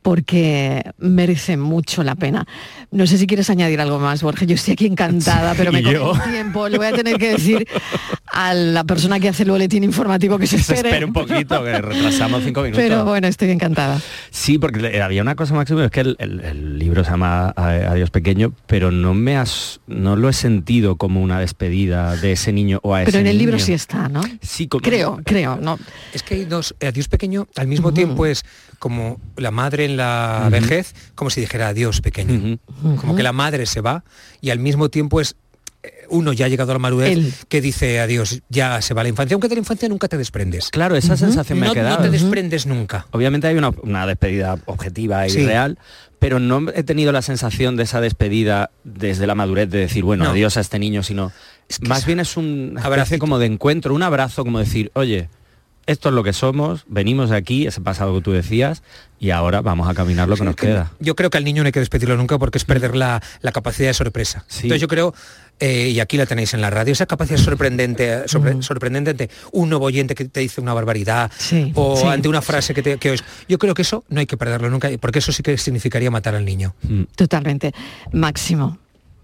[0.00, 2.46] porque merece mucho la pena.
[2.90, 4.48] No sé si quieres añadir algo más, Borges.
[4.48, 6.68] Yo estoy aquí encantada, pero me coge un tiempo.
[6.68, 7.66] Le voy a tener que decir
[8.32, 10.88] a la persona que hace el boletín informativo que se Se espere.
[10.90, 12.82] espera un poquito, que retrasamos cinco minutos.
[12.82, 14.00] Pero bueno, estoy encantada.
[14.30, 18.10] Sí, porque había una cosa, Máximo, es que el, el- el libro se llama Adiós
[18.10, 22.78] Pequeño, pero no me has, no lo he sentido como una despedida de ese niño
[22.84, 23.66] o a ese Pero en el libro niño.
[23.66, 24.20] sí está, ¿no?
[24.40, 25.78] Sí, como- Creo, creo, ¿no?
[26.14, 28.44] Es que hay dos, adiós pequeño, al mismo tiempo es
[28.78, 32.58] como la madre en la vejez, como si dijera adiós pequeño.
[33.00, 34.04] Como que la madre se va
[34.40, 35.36] y al mismo tiempo es
[35.82, 37.32] eh, uno ya ha llegado a la madurez Él.
[37.48, 40.70] que dice adiós, ya se va la infancia, aunque de la infancia nunca te desprendes.
[40.70, 42.02] Claro, esa sensación me no, ha no quedado.
[42.02, 43.06] te desprendes nunca.
[43.12, 45.44] Obviamente hay una, una despedida objetiva y Sí.
[45.46, 45.78] real,
[46.18, 50.24] pero no he tenido la sensación de esa despedida desde la madurez de decir, bueno,
[50.24, 50.30] No.
[50.30, 51.30] adiós a este niño, sino
[51.82, 55.28] más bien es un abrazo como de encuentro, un abrazo como decir, oye,
[55.86, 58.82] esto es lo que somos, venimos de aquí, ese pasado que tú decías,
[59.20, 60.92] y ahora vamos a caminar lo que nos queda.
[61.00, 63.52] Yo creo que al niño no hay que despedirlo nunca porque es perder la, la
[63.52, 64.44] capacidad de sorpresa.
[64.48, 64.62] Sí.
[64.64, 65.14] Entonces yo creo,
[65.60, 69.70] eh, y aquí la tenéis en la radio, esa capacidad sorprendente, sorpre- sorprendente ante un
[69.70, 72.06] nuevo oyente que te dice una barbaridad Sí, o sí.
[72.06, 74.68] ante una frase que, te, que os- Yo creo que eso no hay que perderlo
[74.68, 76.74] nunca porque eso sí que significaría matar al niño.
[76.82, 77.02] Mm.
[77.16, 77.72] Totalmente.
[78.12, 78.78] Máximo.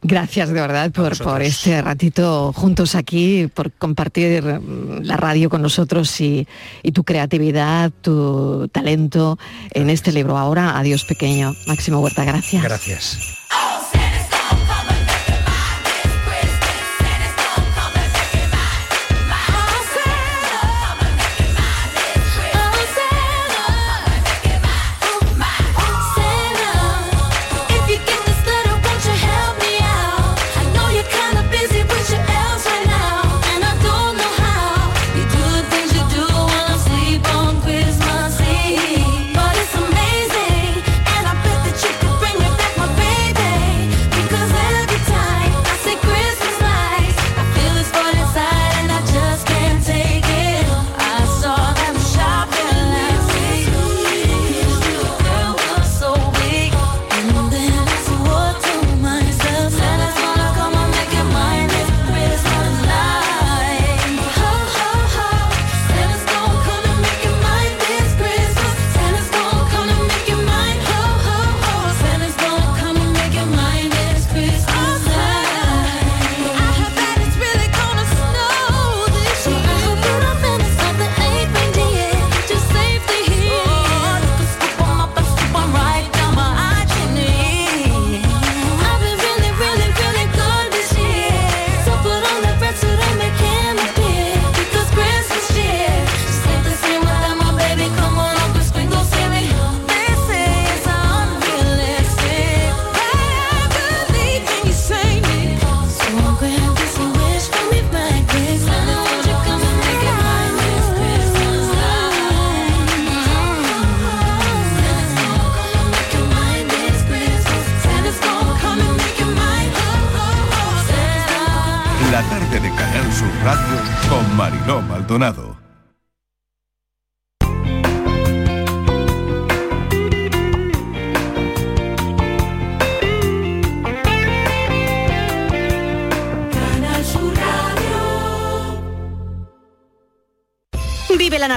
[0.05, 5.63] Gracias de verdad por, por este ratito juntos aquí, por compartir mm, la radio con
[5.63, 6.49] nosotros y,
[6.83, 9.39] y tu creatividad, tu talento
[9.71, 10.37] en este libro.
[10.37, 11.55] Ahora, adiós pequeño.
[11.69, 12.65] Máximo Huerta, gracias.
[12.65, 13.19] Gracias.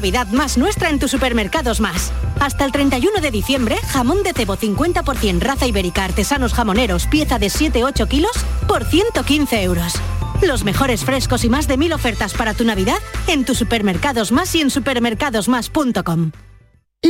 [0.06, 2.12] Navidad más nuestra en tus supermercados más.
[2.40, 7.48] Hasta el 31 de diciembre, jamón de cebo 50% raza ibérica artesanos jamoneros, pieza de
[7.48, 8.34] 7-8 kilos,
[8.68, 9.96] por 115 euros.
[10.44, 14.54] Los mejores frescos y más de mil ofertas para tu Navidad en tus supermercados más
[14.54, 16.32] y en supermercadosmás.com.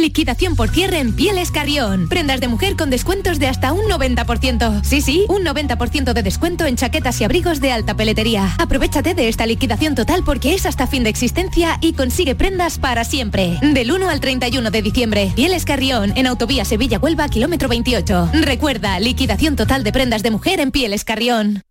[0.05, 2.07] Liquidación por cierre en Pieles Carrión.
[2.07, 4.83] Prendas de mujer con descuentos de hasta un 90%.
[4.83, 8.53] Sí, sí, un 90% de descuento en chaquetas y abrigos de alta peletería.
[8.59, 13.03] Aprovechate de esta liquidación total porque es hasta fin de existencia y consigue prendas para
[13.03, 13.57] siempre.
[13.63, 15.31] Del 1 al 31 de diciembre.
[15.35, 18.29] Pieles Carrión en Autovía Sevilla-Huelva, kilómetro 28.
[18.43, 21.63] Recuerda, liquidación total de prendas de mujer en Pieles Carrión.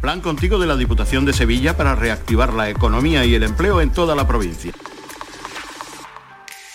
[0.00, 3.90] Plan contigo de la Diputación de Sevilla para reactivar la economía y el empleo en
[3.90, 4.72] toda la provincia.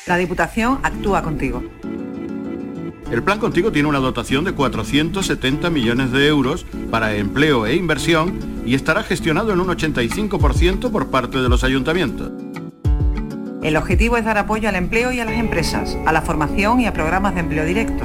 [0.06, 1.64] La Diputación actúa contigo.
[3.10, 8.38] El plan contigo tiene una dotación de 470 millones de euros para empleo e inversión
[8.66, 12.32] y estará gestionado en un 85% por parte de los ayuntamientos.
[13.62, 16.86] El objetivo es dar apoyo al empleo y a las empresas, a la formación y
[16.86, 18.04] a programas de empleo directo.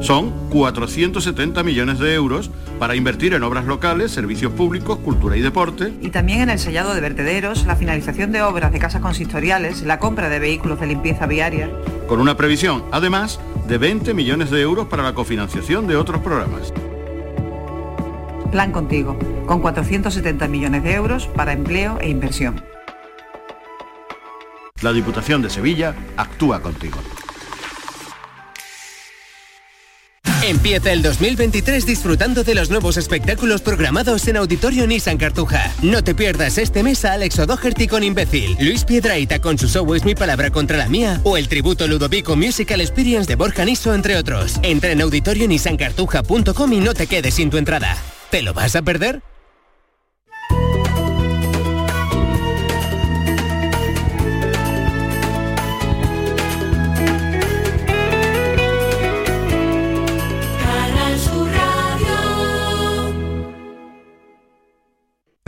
[0.00, 5.92] Son 470 millones de euros para invertir en obras locales, servicios públicos, cultura y deporte.
[6.00, 9.98] Y también en el sellado de vertederos, la finalización de obras de casas consistoriales, la
[9.98, 11.70] compra de vehículos de limpieza viaria.
[12.06, 16.72] Con una previsión, además, de 20 millones de euros para la cofinanciación de otros programas.
[18.50, 22.62] Plan contigo, con 470 millones de euros para empleo e inversión.
[24.80, 26.98] La Diputación de Sevilla actúa contigo.
[30.48, 35.74] Empieza el 2023 disfrutando de los nuevos espectáculos programados en Auditorio Nissan Cartuja.
[35.82, 39.94] No te pierdas este mes a Alex O'Doherty con Imbécil, Luis Piedraíta con su show
[39.94, 43.94] Es mi palabra contra la mía o el tributo Ludovico Musical Experience de Borja Niso,
[43.94, 44.58] entre otros.
[44.62, 47.98] Entra en auditorionissancartuja.com y no te quedes sin tu entrada.
[48.30, 49.20] ¿Te lo vas a perder?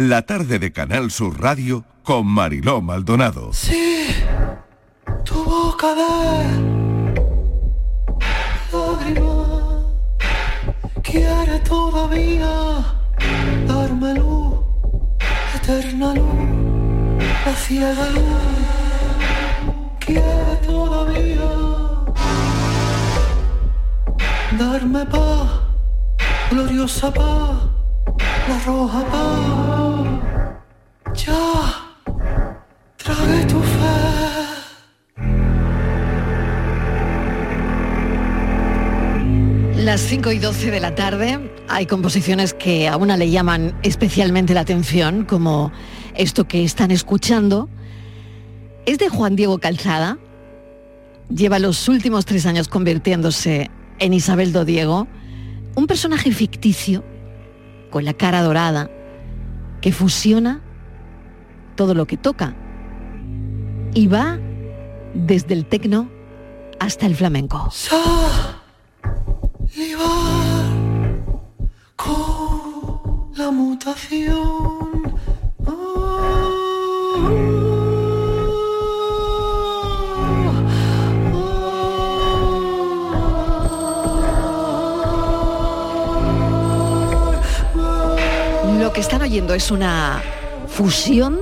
[0.01, 3.53] La tarde de Canal Sur Radio con Mariló Maldonado.
[3.53, 4.07] Sí,
[5.27, 6.49] tu boca de
[8.73, 9.85] lágrima
[11.03, 12.83] quiere todavía
[13.67, 14.61] darme luz,
[15.57, 18.09] eterna luz, la ciega
[19.99, 21.51] quiere todavía
[24.59, 25.51] darme paz,
[26.51, 27.70] gloriosa paz,
[39.77, 44.53] Las 5 y 12 de la tarde hay composiciones que a una le llaman especialmente
[44.53, 45.71] la atención, como
[46.17, 47.69] esto que están escuchando.
[48.85, 50.19] Es de Juan Diego Calzada.
[51.29, 55.07] Lleva los últimos tres años convirtiéndose en Isabel Do Diego,
[55.77, 57.05] un personaje ficticio
[57.91, 58.91] con la cara dorada
[59.81, 60.61] que fusiona
[61.75, 62.55] todo lo que toca
[63.95, 64.39] y va
[65.15, 66.11] desde el tecno
[66.79, 67.71] hasta el flamenco.
[88.91, 90.21] Lo que están oyendo es una
[90.67, 91.39] fusión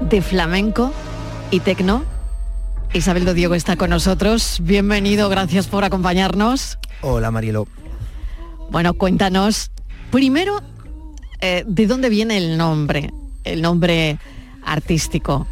[0.00, 0.94] de flamenco
[1.50, 2.04] y tecno.
[2.94, 4.60] Isabel Do Diego está con nosotros.
[4.62, 6.78] Bienvenido, gracias por acompañarnos.
[7.02, 7.68] Hola Marielo.
[8.70, 9.72] Bueno, cuéntanos
[10.10, 10.62] primero
[11.42, 13.12] eh, de dónde viene el nombre,
[13.44, 14.18] el nombre
[14.64, 15.46] artístico.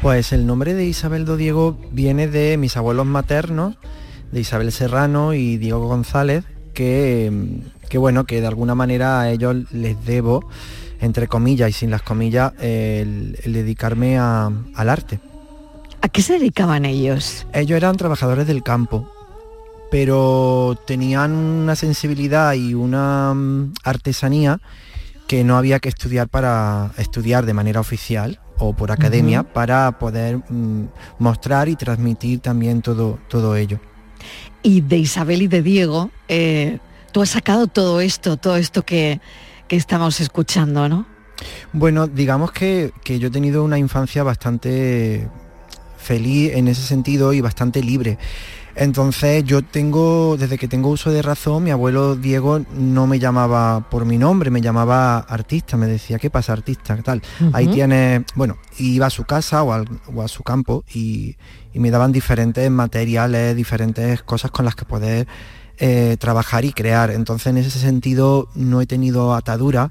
[0.00, 3.74] Pues el nombre de Isabel Do Diego viene de mis abuelos maternos,
[4.30, 7.32] de Isabel Serrano y Diego González, que,
[7.92, 10.42] que bueno, que de alguna manera a ellos les debo,
[11.02, 15.20] entre comillas y sin las comillas, el, el dedicarme a- al arte.
[16.00, 17.46] ¿A qué se dedicaban ellos?
[17.52, 19.12] Ellos eran trabajadores del campo,
[19.90, 24.58] pero tenían una sensibilidad y una mm, artesanía
[25.28, 30.38] que no había que estudiar para estudiar de manera oficial o por academia para poder
[30.48, 30.86] mm,
[31.18, 33.80] mostrar y transmitir también todo, todo ello.
[34.62, 36.78] Y de Isabel y de Diego, eh,
[37.12, 39.20] tú has sacado todo esto, todo esto que,
[39.68, 41.06] que estamos escuchando, ¿no?
[41.72, 45.28] Bueno, digamos que, que yo he tenido una infancia bastante
[45.98, 48.18] feliz en ese sentido y bastante libre.
[48.74, 53.88] Entonces yo tengo, desde que tengo uso de razón, mi abuelo Diego no me llamaba
[53.90, 56.96] por mi nombre, me llamaba artista, me decía, ¿qué pasa artista?
[56.96, 57.22] ¿Qué tal?
[57.52, 61.36] Ahí tiene, bueno, iba a su casa o, al- o a su campo y,
[61.74, 65.26] y me daban diferentes materiales, diferentes cosas con las que poder
[65.78, 67.10] eh, trabajar y crear.
[67.10, 69.90] Entonces en ese sentido no he tenido atadura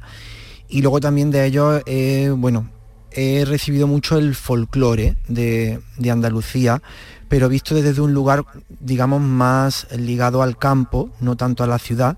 [0.68, 2.70] y luego también de ellos, eh, bueno,
[3.12, 6.82] he recibido mucho el folclore de, de Andalucía,
[7.28, 8.46] pero visto desde un lugar,
[8.80, 12.18] digamos, más ligado al campo, no tanto a la ciudad,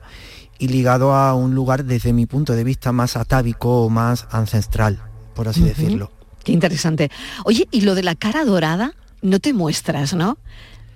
[0.60, 5.02] y ligado a un lugar desde mi punto de vista más atávico o más ancestral,
[5.34, 6.12] por así decirlo.
[6.44, 7.10] Qué interesante.
[7.46, 10.38] Oye, y lo de la cara dorada, no te muestras, ¿no?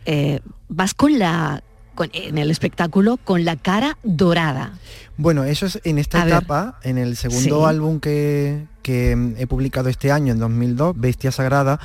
[0.05, 1.63] Eh, vas con la,
[1.97, 4.71] con- en el espectáculo con la cara dorada.
[5.17, 6.35] Bueno, eso es en esta A ver.
[6.35, 7.65] etapa, en el segundo Sí.
[7.65, 11.79] álbum que, que, he publicado este año, en 2002, Bestia Sagrada,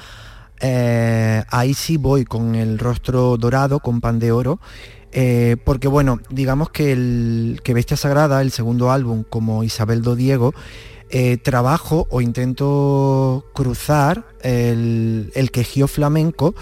[0.60, 4.60] eh, ahí sí voy con el rostro dorado, con pan de oro,
[5.10, 10.14] eh, porque bueno, digamos que, el, que Bestia Sagrada, el segundo álbum, como Isabel Do
[10.14, 10.54] Diego,
[11.10, 16.54] eh, trabajo o intento cruzar el, el quejío flamenco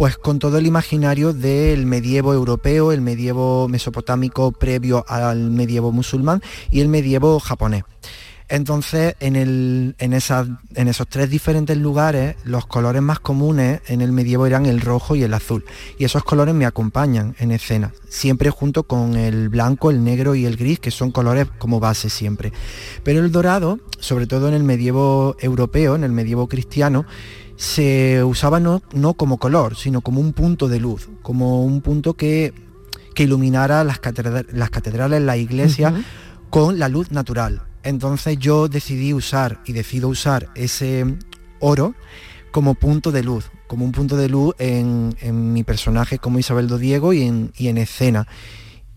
[0.00, 6.40] pues con todo el imaginario del medievo europeo, el medievo mesopotámico previo al medievo musulmán
[6.70, 7.84] y el medievo japonés.
[8.48, 14.80] Entonces, en, esos tres diferentes lugares, los colores más comunes en el medievo eran el
[14.80, 15.66] rojo y el azul.
[15.98, 20.46] Y esos colores me acompañan en escena, siempre junto con el blanco, el negro y
[20.46, 22.54] el gris, que son colores como base siempre.
[23.04, 27.04] Pero el dorado, sobre todo en el medievo europeo, en el medievo cristiano,
[27.60, 32.14] se usaba no, no como color, sino como un punto de luz, como un punto
[32.14, 32.54] que,
[33.14, 35.92] que iluminara las, catedra- las catedrales, las iglesias,
[36.48, 37.60] con la luz natural.
[37.82, 41.04] Entonces yo decidí usar y decido usar ese
[41.58, 41.94] oro
[42.50, 46.66] como punto de luz, como un punto de luz en, en mi personaje como Isabel
[46.66, 48.26] do Diego y en, y en escena.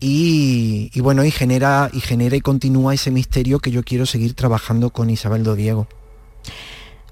[0.00, 4.32] Y, y bueno, y genera, y genera y continúa ese misterio que yo quiero seguir
[4.32, 5.86] trabajando con Isabel do Diego.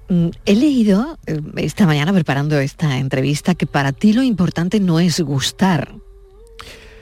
[0.09, 4.99] Mm, He leído eh, esta mañana preparando esta entrevista que para ti lo importante no
[4.99, 5.95] es gustar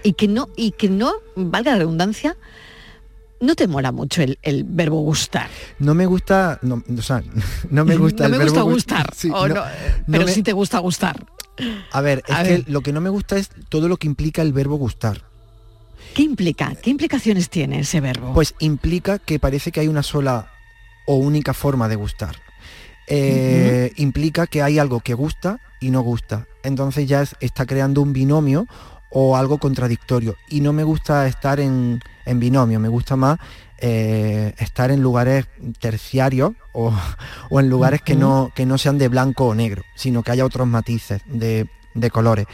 [0.04, 2.38] y que no y que no valga la redundancia
[3.40, 5.50] no te mola mucho el, el verbo gustar.
[5.80, 7.24] No me gusta, no, o sea,
[7.72, 9.68] no me gusta no el me gusta verbo gust- gustar, Sí, o no- no, no
[10.12, 11.26] pero me- sí te gusta gustar.
[11.92, 12.64] A ver, es A que ver.
[12.70, 15.24] lo que no me gusta es todo lo que implica el verbo gustar.
[16.14, 16.76] ¿Qué implica?
[16.76, 18.34] ¿Qué implicaciones tiene ese verbo?
[18.34, 20.52] Pues implica que parece que hay una sola
[21.08, 22.36] o única forma de gustar.
[23.08, 26.48] Eh, Implica que hay algo que gusta y no gusta.
[26.64, 28.68] Entonces ya es- está creando un binomio
[29.10, 30.36] o algo contradictorio.
[30.48, 33.40] Y no me gusta estar en, en binomio, me gusta más
[33.80, 35.48] eh, estar en lugares
[35.80, 36.94] terciarios o,
[37.50, 40.46] o en lugares que, no, que no sean de blanco o negro, sino que haya
[40.46, 42.46] otros matices de, de colores.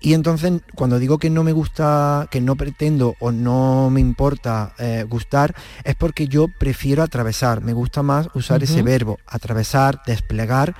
[0.00, 4.74] Y entonces cuando digo que no me gusta, que no pretendo o no me importa
[4.78, 10.74] eh, gustar, es porque yo prefiero atravesar, me gusta más usar ese verbo, atravesar, desplegar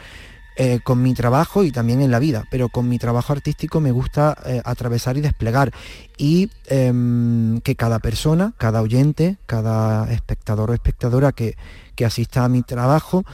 [0.61, 3.93] eh, con mi trabajo y también en la vida, pero con mi trabajo artístico me
[3.93, 5.73] gusta eh, atravesar y desplegar.
[6.17, 11.57] Y em, que cada persona, cada oyente, cada espectador o espectadora que,
[11.95, 13.25] que asista a mi trabajo,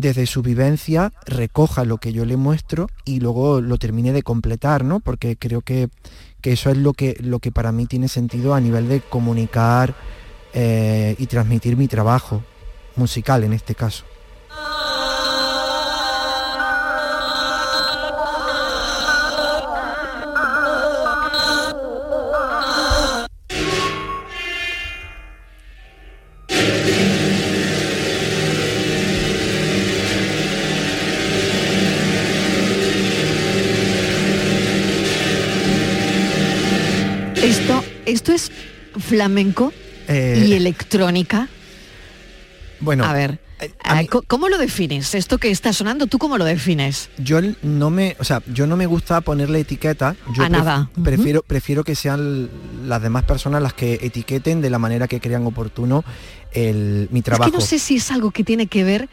[0.00, 4.84] desde su vivencia recoja lo que yo le muestro y luego lo termine de completar,
[4.84, 5.00] ¿no?
[5.00, 5.88] Porque creo que,
[6.40, 9.94] que eso es lo que, lo que para mí tiene sentido a nivel de comunicar
[10.52, 12.42] eh, y transmitir mi trabajo
[12.96, 14.04] musical en este caso.
[38.10, 38.50] Esto, es
[38.98, 39.72] flamenco
[40.08, 41.48] Eh, y electrónica.
[42.80, 43.38] Bueno, a ver,
[43.84, 45.14] ah, co- ¿cómo lo defines?
[45.14, 47.10] Esto que está sonando, ¿tú cómo lo defines?
[47.18, 50.16] Yo no me, o sea, yo no me gusta ponerle etiqueta.
[50.34, 50.90] Yo A nada.
[51.04, 52.48] Prefiero, prefiero que sean
[52.86, 56.04] las demás personas las que etiqueten de la manera que crean oportuno
[56.52, 57.44] el, mi trabajo.
[57.50, 59.08] Es que no sé si es algo que tiene que ver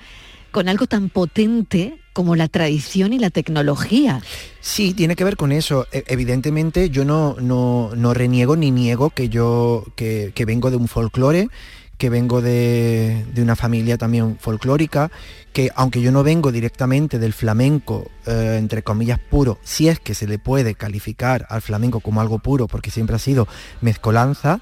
[0.51, 4.21] con algo tan potente como la tradición y la tecnología.
[4.59, 5.85] Sí, tiene que ver con eso.
[5.91, 10.77] E- evidentemente yo no, no, no reniego ni niego que yo que, que vengo de
[10.77, 11.47] un folclore,
[11.97, 15.11] que vengo de, de una familia también folclórica,
[15.51, 20.13] que aunque yo no vengo directamente del flamenco, eh, entre comillas, puro, si es que
[20.13, 23.47] se le puede calificar al flamenco como algo puro, porque siempre ha sido
[23.81, 24.59] mezcolanza,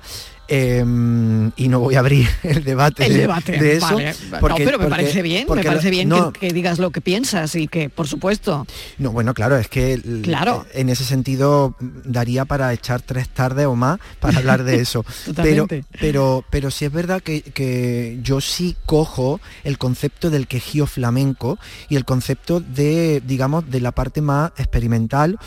[0.47, 3.85] em, y no voy a abrir el debate, El de, debate, de eso.
[3.95, 4.13] vale.
[4.39, 6.91] porque- no, pero me porque- parece bien, me parece bien no, que, que digas lo
[6.91, 8.65] que piensas y que, por supuesto,
[8.97, 10.65] no, bueno, claro, es que Claro.
[10.73, 15.05] en ese sentido mm, daría para echar tres tardes o más para hablar de eso.
[15.35, 15.67] pero,
[15.99, 21.57] pero, pero sí es verdad que, que yo sí cojo el concepto del quejío flamenco
[21.89, 25.37] y el concepto de, digamos, de la parte más experimental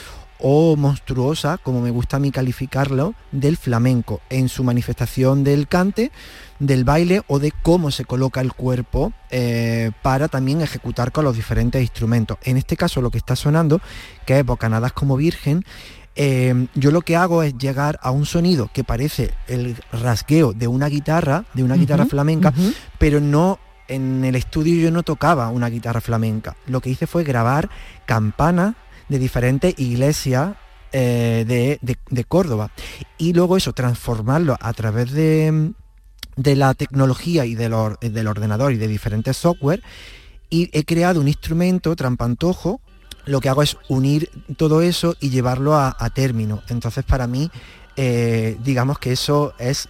[0.41, 6.13] o monstruosa, como me gusta a mí calificarlo, del flamenco, en su manifestación del cante,
[6.59, 11.37] del baile o de cómo se coloca el cuerpo eh, para también ejecutar con los
[11.37, 12.39] diferentes instrumentos.
[12.43, 13.81] En este caso lo que está sonando,
[14.27, 15.65] que es Bocanadas como Virgen,
[16.21, 20.67] eh, yo lo que hago es llegar a un sonido que parece el rasgueo de
[20.67, 22.53] una guitarra, de una guitarra flamenca,
[22.99, 26.57] pero no en el estudio yo no tocaba una guitarra flamenca.
[26.67, 27.71] Lo que hice fue grabar
[28.05, 28.75] campanas
[29.09, 30.57] de diferentes iglesias
[30.93, 32.71] eh, de, de- Córdoba.
[33.19, 35.73] Y luego eso, transformarlo a través de,
[36.37, 39.83] de la tecnología y del, or- del ordenador y de diferentes software.
[40.51, 42.81] Y he creado un instrumento trampantojo.
[43.27, 46.63] Lo que hago es unir todo eso y llevarlo a, término.
[46.69, 47.51] Entonces para mí,
[47.97, 49.89] eh, digamos que eso es,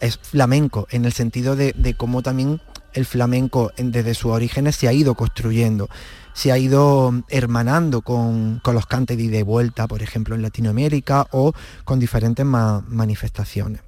[0.00, 2.60] es flamenco, en el sentido de, de cómo también
[2.94, 5.88] el flamenco en- desde sus orígenes se ha ido construyendo,
[6.32, 10.42] se ha ido hermanando con, con los cantes de ida y vuelta, por ejemplo, en
[10.42, 11.52] Latinoamérica o
[11.84, 13.80] con diferentes ma- manifestaciones.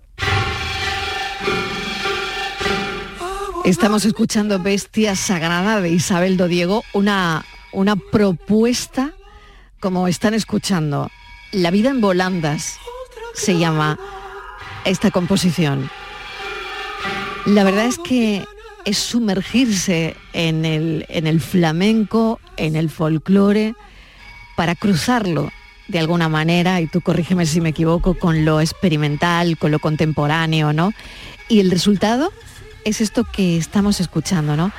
[3.64, 9.12] Estamos escuchando Bestia Sagrada de Isabel Dodiego, una, una propuesta,
[9.80, 11.08] como están escuchando,
[11.52, 12.78] La vida en volandas
[13.34, 13.98] se llama
[14.84, 15.90] esta composición.
[17.44, 18.44] La verdad es que
[18.84, 23.74] es sumergirse en el, en el flamenco, en el folclore,
[24.56, 25.50] para cruzarlo
[25.88, 30.72] de alguna manera, y tú corrígeme si me equivoco, con lo experimental, con lo contemporáneo,
[30.72, 30.92] ¿no?
[31.48, 32.32] Y el resultado
[32.84, 34.72] es esto que estamos escuchando, ¿no?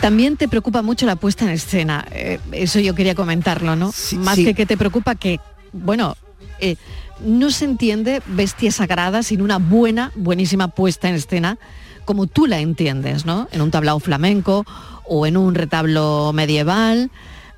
[0.00, 3.92] También te preocupa mucho la puesta en escena, eh, eso yo quería comentarlo, ¿no?
[4.18, 4.44] Más sí.
[4.44, 5.38] que que te preocupa que,
[5.72, 6.16] bueno,
[6.60, 6.76] eh,
[7.20, 11.58] no se entiende Bestia Sagrada sin una buena, buenísima puesta en escena,
[12.06, 13.48] como tú la entiendes, ¿no?
[13.52, 14.64] En un tablao flamenco
[15.04, 17.10] o en un retablo medieval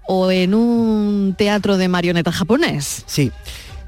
[0.09, 3.05] o en un teatro de marioneta japonés.
[3.07, 3.30] Sí.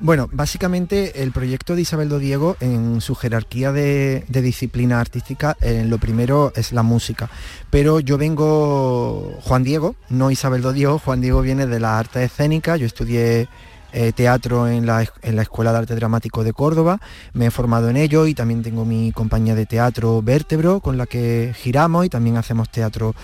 [0.02, 5.98] Bueno, básicamente el proyecto de Isabel Dodiego en su jerarquía de, disciplina artística, eh, lo
[5.98, 7.28] primero es la música.
[7.68, 12.80] Pero yo vengo, Juan Diego, no Isabel Dodiego, Juan Diego viene de las artes escénicas,
[12.80, 13.48] yo estudié
[13.92, 17.00] eh, teatro en la, en la Escuela de Arte Dramático de Córdoba,
[17.32, 21.06] me he formado en ello y también tengo mi compañía de teatro Vértebro con la
[21.06, 23.14] que giramos y también hacemos teatro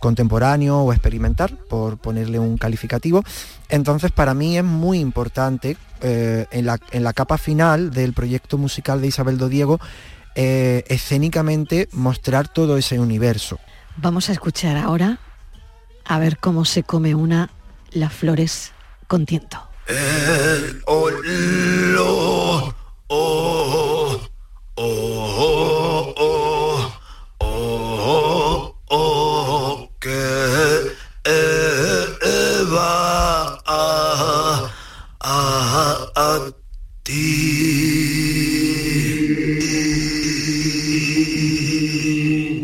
[0.00, 3.22] contemporáneo o experimental, por ponerle un calificativo.
[3.68, 8.58] Entonces para mí es muy importante eh, en, la, en la capa final del proyecto
[8.58, 9.78] musical de Isabel Dodiego
[10.34, 13.58] eh, escénicamente mostrar todo ese universo.
[13.96, 15.18] Vamos a escuchar ahora
[16.04, 17.50] a ver cómo se come una
[17.92, 18.72] las flores
[19.06, 19.71] con tiento.
[19.86, 20.82] El.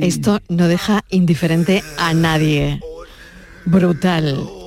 [0.08, 2.80] Esto no deja indiferente a nadie.
[3.66, 4.57] Brutal.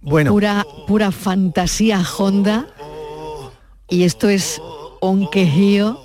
[0.00, 0.30] Bueno.
[0.30, 2.66] Pura, pura fantasía Honda.
[3.88, 4.60] Y esto es
[5.00, 5.98] un quejío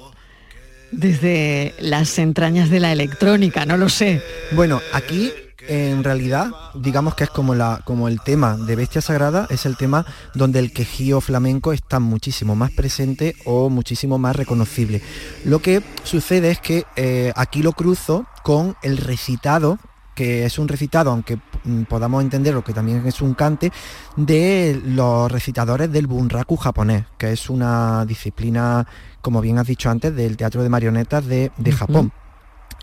[0.92, 4.22] desde las entrañas de la electrónica, no lo sé.
[4.52, 5.32] Bueno, aquí
[5.68, 9.78] en realidad digamos que es como, la, como el tema de Bestia Sagrada, es el
[9.78, 15.02] tema donde el quejío flamenco está muchísimo más presente o muchísimo más reconocible.
[15.46, 19.80] Lo que sucede es que eh, aquí lo cruzo con el recitado
[20.16, 23.72] que es un recitado, aunque mm, podamos entenderlo que también es un cante,
[24.16, 28.88] de los recitadores del bunraku japonés, que es una disciplina,
[29.22, 31.72] como bien has dicho antes, del teatro de marionetas de, de.
[31.72, 32.12] Japón.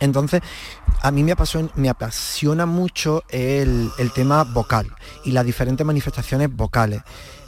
[0.00, 0.40] Entonces,
[1.02, 4.90] a mí me apasiona, me apasiona mucho el, el tema vocal
[5.24, 7.02] y las diferentes manifestaciones vocales.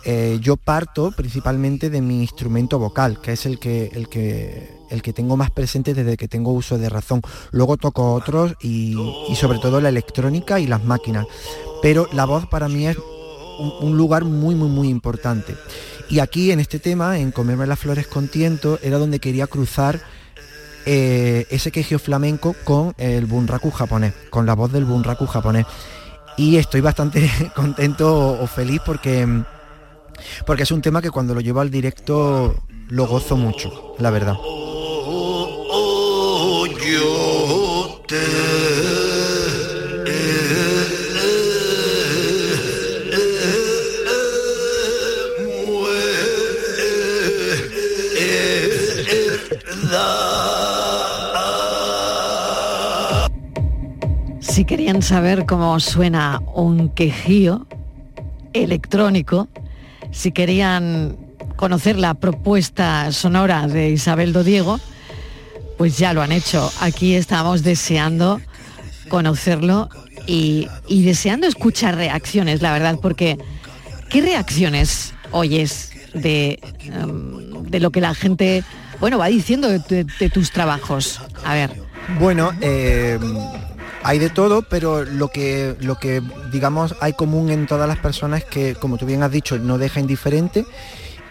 [0.04, 5.02] Eh, yo parto principalmente de mi instrumento vocal, que es el que, el, que, el
[5.02, 7.22] que tengo más presente desde que tengo uso de razón.
[7.50, 8.94] Luego toco otros y,
[9.34, 11.26] sobre todo la electrónica y las máquinas.
[11.80, 12.98] Pero la voz para mí es
[13.80, 15.56] un, lugar muy, muy, muy importante.
[16.08, 20.00] Y aquí en este tema, en Comerme las flores con tiento, era donde quería cruzar
[20.84, 25.64] eh, ese quejío flamenco con el bunraku japonés, con la voz del bunraku japonés.
[26.36, 29.26] Y estoy bastante contento o, o feliz porque,
[30.46, 34.36] porque es un tema que cuando lo llevo al directo lo gozo mucho, la verdad.
[54.40, 57.66] Si querían saber cómo suena un quejío
[58.52, 59.48] electrónico,
[60.10, 61.16] si querían
[61.56, 64.78] conocer la propuesta sonora de Isabel Dodiego,
[65.76, 66.70] pues ya lo han hecho.
[66.80, 68.40] Aquí estamos deseando
[69.08, 69.88] conocerlo
[70.26, 73.38] y, y deseando escuchar reacciones, la verdad, porque
[74.08, 78.64] ¿qué reacciones oyes de, em, de lo que la gente,
[79.00, 81.20] bueno, va diciendo de, tus trabajos?
[81.44, 81.72] A ver.
[82.18, 83.18] Bueno, eh,
[84.02, 88.44] hay de todo, pero lo que, lo que digamos hay común en todas las personas
[88.44, 90.66] que, como tú bien has dicho, no deja indiferente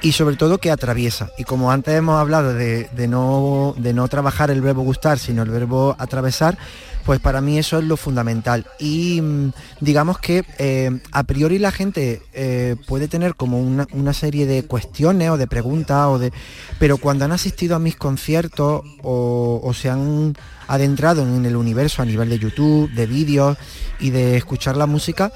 [0.01, 1.31] y sobre todo que atraviesa.
[1.37, 5.43] Y como antes hemos hablado de, de no, de no trabajar el verbo gustar, sino
[5.43, 6.57] el verbo atravesar,
[7.05, 8.65] pues para mí eso es lo fundamental.
[8.79, 14.13] Y mm, digamos que eh, a priori la gente eh, puede tener como una, una
[14.13, 16.31] serie de cuestiones o de preguntas, o de,
[16.79, 20.35] pero cuando han asistido a mis conciertos o, o se han
[20.67, 23.57] adentrado en el universo a nivel de YouTube, de vídeos
[23.99, 25.31] y de escuchar la música,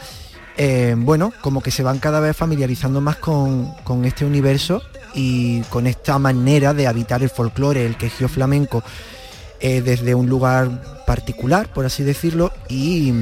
[0.57, 4.81] eh, bueno, como que se van cada vez familiarizando más con, con este universo
[5.13, 8.83] y con esta manera de habitar el folclore, el quejío flamenco,
[9.59, 13.13] eh, desde un lugar particular, por así decirlo, y,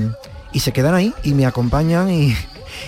[0.51, 2.35] y se quedan ahí y me acompañan y,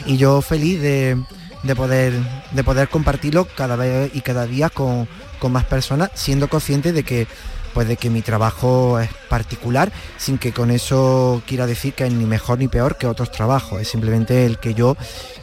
[0.05, 1.17] y yo feliz de,
[1.63, 2.13] de poder,
[2.51, 5.07] de poder compartirlo cada vez y cada día con,
[5.39, 7.27] con más personas, siendo consciente de que
[7.76, 12.13] pues de que mi trabajo es particular, sin que con eso quiera decir que es
[12.13, 14.95] ni mejor ni peor que otros trabajos, es simplemente el que yo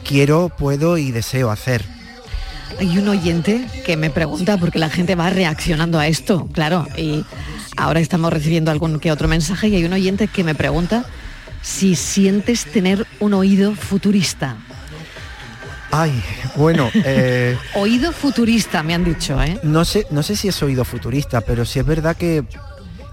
[0.03, 1.85] quiero, puedo y deseo hacer.
[2.79, 7.23] Hay un oyente que me pregunta, porque la gente va reaccionando a esto, claro, y
[7.77, 11.05] ahora estamos recibiendo algún que otro mensaje y hay un oyente que me pregunta
[11.61, 14.57] si sientes tener un oído futurista.
[15.95, 16.23] Ay,
[16.55, 19.59] bueno, eh, Oído futurista, me han dicho, ¿eh?
[19.61, 22.43] no sé, no sé si es oído futurista, pero sí es verdad que,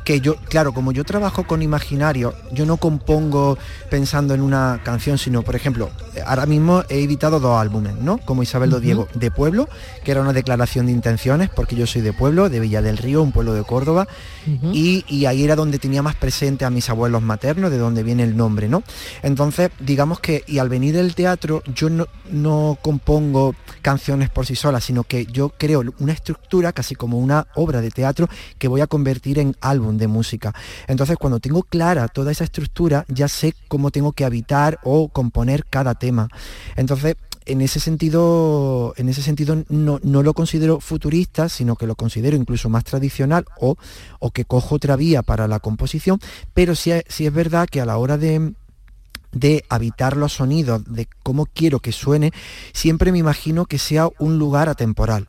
[0.05, 3.59] que yo, claro, como yo trabajo con imaginario, yo no compongo
[3.91, 5.91] pensando en una canción, sino, por ejemplo,
[6.27, 8.19] ahora mismo he editado dos álbumes, ¿no?
[8.19, 8.85] Como Isabel do Ujú.
[8.85, 9.69] Diego, de Pueblo,
[10.05, 13.23] que era una declaración de intenciones, porque yo soy de Pueblo, de Villa del Río,
[13.23, 14.09] un pueblo de Córdoba,
[14.73, 18.23] y, y ahí era donde tenía más presente a mis abuelos maternos, de donde viene
[18.23, 18.83] el nombre, ¿no?
[19.23, 24.57] Entonces, digamos que, y al venir del teatro, yo no, no compongo canciones por sí
[24.57, 28.29] solas, sino que yo creo una estructura, casi como una obra de teatro,
[28.59, 30.55] que voy a convertir en álbum de música.
[30.87, 35.65] Entonces, cuando tengo clara toda esa estructura, ya sé cómo tengo que habitar o componer
[35.67, 36.29] cada tema.
[36.77, 37.17] Entonces,
[37.47, 42.37] en ese sentido, en ese sentido no, no lo considero futurista, sino que lo considero
[42.37, 43.77] incluso más tradicional o,
[44.19, 46.21] o que cojo otra vía para la composición,
[46.55, 48.55] pero sí, sí es verdad que a la hora de,
[49.33, 52.33] de habitar los sonidos, de cómo quiero que suene,
[52.73, 55.29] siempre me imagino que sea un lugar atemporal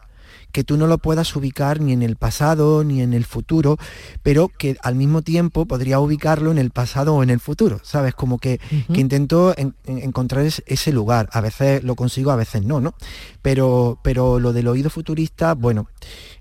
[0.52, 3.78] que tú no lo puedas ubicar ni en el pasado ni en el futuro,
[4.24, 8.14] pero que al mismo tiempo podría ubicarlo en el pasado o en el futuro, ¿sabes?
[8.16, 8.60] Como que,
[8.93, 11.30] que intento en- en- encontrar es- ese lugar.
[11.32, 12.93] A veces lo consigo, a veces no, ¿no?
[13.41, 15.88] Pero, pero lo del oído futurista, bueno,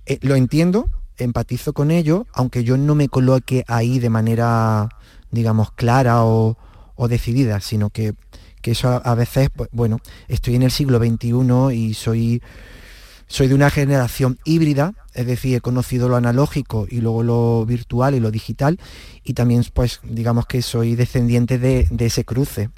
[0.07, 4.89] eh, lo entiendo, empatizo con ello, aunque yo no me coloque ahí de manera,
[5.31, 6.57] digamos, clara o,
[6.97, 8.15] o decidida, sino que,
[8.63, 9.99] que eso a, a veces, pues, bueno,
[10.29, 12.43] estoy en el siglo XXI y soy
[13.31, 18.17] soy de una generación híbrida, es decir, he conocido lo analógico y luego lo virtual
[18.17, 18.79] y lo digital,
[19.23, 22.71] y también, pues, digamos que soy descendiente de, de ese cruce.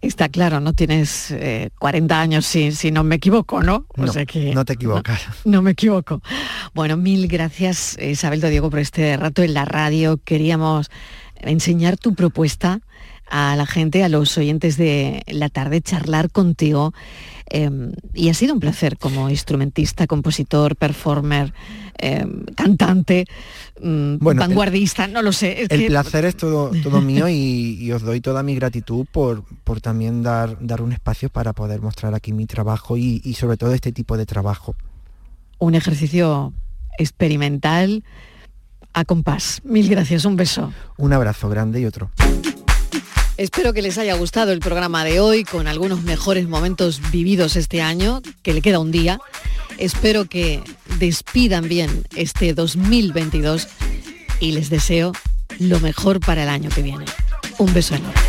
[0.00, 3.86] Está claro, no tienes eh, 40 años si, si no me equivoco, ¿no?
[3.96, 5.20] O No, sea que- no te equivocas.
[5.44, 6.20] No, me equivoco.
[6.74, 10.18] Bueno, mil gracias Isabel de Diego por este rato en la radio.
[10.24, 10.90] Queríamos
[11.36, 12.80] enseñar tu propuesta
[13.30, 16.94] a la gente, a los oyentes de la tarde, charlar contigo.
[17.50, 17.70] Eh,
[18.14, 21.52] y ha sido un placer como instrumentista, compositor, performer,
[21.98, 22.26] eh,
[22.56, 23.24] cantante,
[23.82, 25.62] mm, el- vanguardista, no lo sé.
[25.62, 29.06] es El que- placer es todo, todo mío y, y os doy toda mi gratitud
[29.10, 33.34] por, por también dar, dar un espacio para poder mostrar aquí mi trabajo y, y
[33.34, 34.74] sobre todo este tipo de trabajo.
[35.58, 36.52] un ejercicio
[36.98, 38.04] experimental
[38.92, 39.60] a compás.
[39.64, 40.72] Mil gracias, un beso.
[40.96, 42.10] Un abrazo grande y otro.
[43.38, 47.80] Espero que les haya gustado el programa de hoy con algunos mejores momentos vividos este
[47.80, 49.20] año, que le queda un día.
[49.78, 50.60] Espero que
[50.98, 53.68] despidan bien este 2022
[54.40, 55.12] y les deseo
[55.60, 57.04] lo mejor para el año que viene.
[57.58, 58.20] Un beso enorme.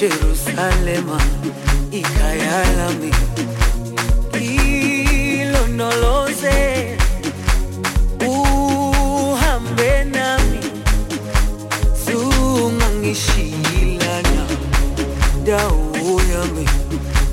[0.00, 1.20] Jerusalema
[1.92, 3.12] ikhayalami
[5.40, 6.58] ilondoloze
[8.28, 10.60] uhambe nami
[12.04, 14.46] zungangishilana
[15.44, 16.66] dawo yami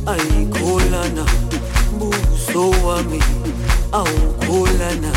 [0.06, 1.26] ayikholana
[2.00, 3.22] buso wami
[3.92, 5.12] awukholana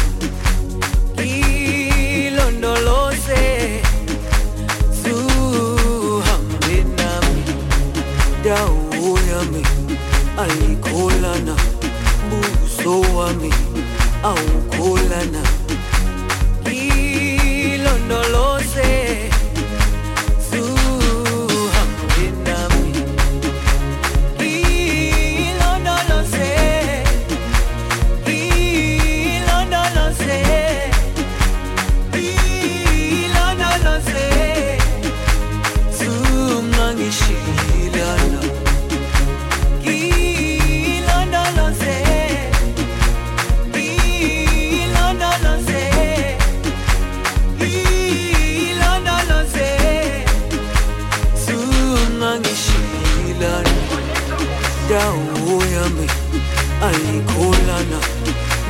[10.43, 11.57] alikholana
[12.31, 13.55] buso wami
[14.23, 14.70] awu
[54.91, 56.07] dawo yami
[56.89, 57.99] ayikholana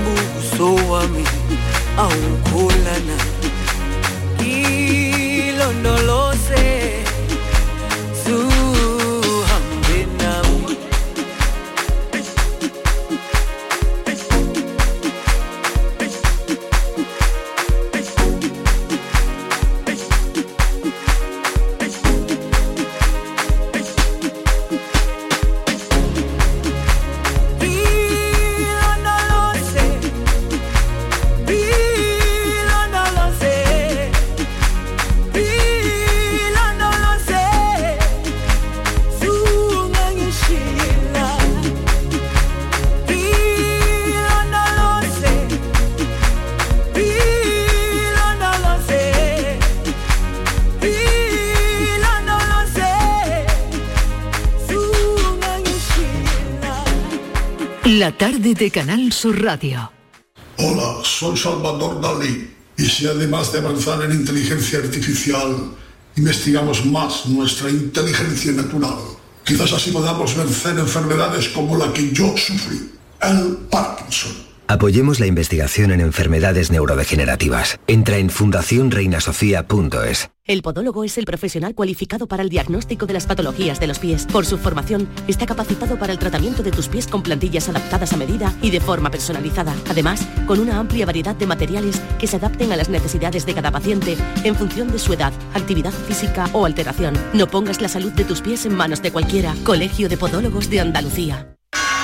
[0.05, 1.25] buso wami
[2.05, 3.17] awukholana
[5.41, 6.50] ilondoloza
[58.13, 59.91] Tarde de Canal Sur Radio.
[60.59, 62.51] Hola, soy Salvador Dalí.
[62.77, 65.73] Y si además de avanzar en inteligencia artificial,
[66.17, 68.97] investigamos más nuestra inteligencia natural,
[69.45, 72.91] quizás así podamos vencer enfermedades como la que yo sufrí,
[73.21, 74.50] el Parkinson.
[74.71, 77.81] Apoyemos la investigación en enfermedades neurodegenerativas.
[77.89, 80.31] Entra en fundacionreinasofía.es.
[80.45, 84.27] El podólogo es el profesional cualificado para el diagnóstico de las patologías de los pies.
[84.27, 88.17] Por su formación, está capacitado para el tratamiento de tus pies con plantillas adaptadas a
[88.17, 89.75] medida y de forma personalizada.
[89.89, 93.73] Además, con una amplia variedad de materiales que se adapten a las necesidades de cada
[93.73, 97.19] paciente en función de su edad, actividad física o alteración.
[97.33, 99.53] No pongas la salud de tus pies en manos de cualquiera.
[99.65, 101.57] Colegio de Podólogos de Andalucía.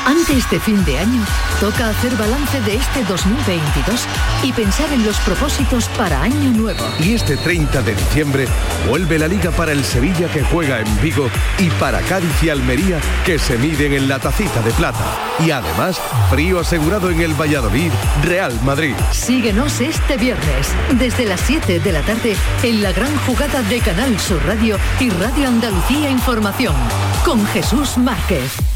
[0.07, 1.21] Antes de fin de año,
[1.59, 4.07] toca hacer balance de este 2022
[4.45, 6.79] y pensar en los propósitos para año nuevo.
[7.01, 8.47] Y este 30 de diciembre
[8.89, 11.29] vuelve la liga para el Sevilla que juega en Vigo
[11.59, 15.05] y para Cádiz y Almería que se miden en la tacita de plata.
[15.45, 16.01] Y además,
[16.31, 17.91] frío asegurado en el Valladolid,
[18.23, 18.95] Real Madrid.
[19.11, 20.69] Síguenos este viernes,
[21.01, 25.11] desde las 7 de la tarde, en la gran jugada de Canal Sur Radio y
[25.11, 26.77] Radio Andalucía Información,
[27.25, 28.76] con Jesús Márquez.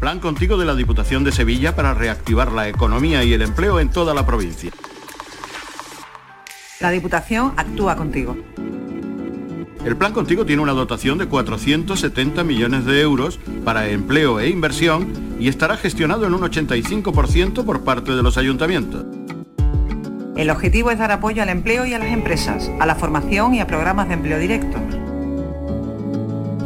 [0.00, 3.88] Plan contigo de la Diputación de Sevilla para reactivar la economía y el empleo en
[3.88, 4.70] toda la provincia.
[6.80, 8.36] La Diputación actúa contigo.
[9.86, 15.36] El plan contigo tiene una dotación de 470 millones de euros para empleo e inversión
[15.40, 19.06] y estará gestionado en un 85% por parte de los ayuntamientos.
[20.36, 23.60] El objetivo es dar apoyo al empleo y a las empresas, a la formación y
[23.60, 24.78] a programas de empleo directo.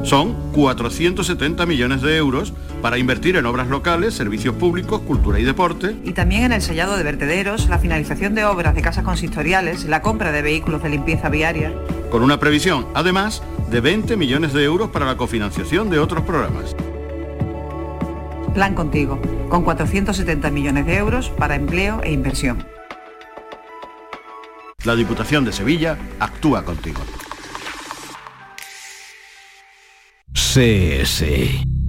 [0.02, 5.94] Son 470 millones de euros para invertir en obras locales, servicios públicos, cultura y deporte,
[6.04, 10.00] Y también en el sellado de vertederos, la finalización de obras de casas consistoriales, la
[10.00, 11.72] compra de vehículos de limpieza viaria.
[12.10, 16.74] con una previsión, además, de 20 millones de euros para la cofinanciación de otros programas.
[18.54, 22.64] Plan contigo, con 470 millones de euros para empleo e inversión.
[24.84, 27.00] La Diputación de Sevilla actúa contigo.
[30.52, 31.22] CS.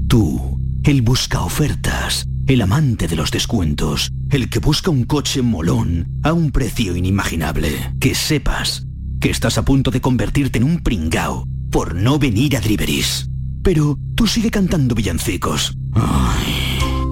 [0.08, 6.20] Tú, el busca ofertas, el amante de los descuentos, el que busca un coche molón
[6.22, 7.72] a un precio inimaginable.
[8.00, 8.86] Que sepas
[9.20, 13.32] que estás a punto de convertirte en un pringao por no venir a Driveris.
[13.64, 15.76] Pero tú sigue cantando villancicos.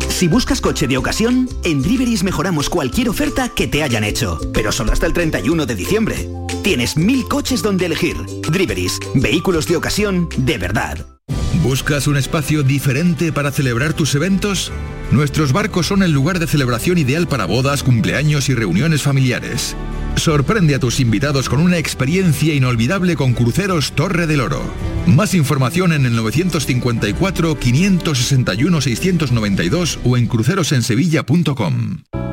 [0.08, 4.72] Si buscas coche de ocasión, en Driveris mejoramos cualquier oferta que te hayan hecho, pero
[4.72, 6.30] solo hasta el 31 de diciembre.
[6.62, 8.18] Tienes mil coches donde elegir.
[8.52, 11.19] Driveris, vehículos de ocasión de verdad.
[11.56, 14.72] ¿Buscas un espacio diferente para celebrar tus eventos?
[15.12, 19.76] Nuestros barcos son el lugar de celebración ideal para bodas, cumpleaños y reuniones familiares.
[20.16, 24.62] Sorprende a tus invitados con una experiencia inolvidable con Cruceros Torre del Oro.
[25.08, 32.29] Más información en el 954 561 692 o en crucerosensevilla.com.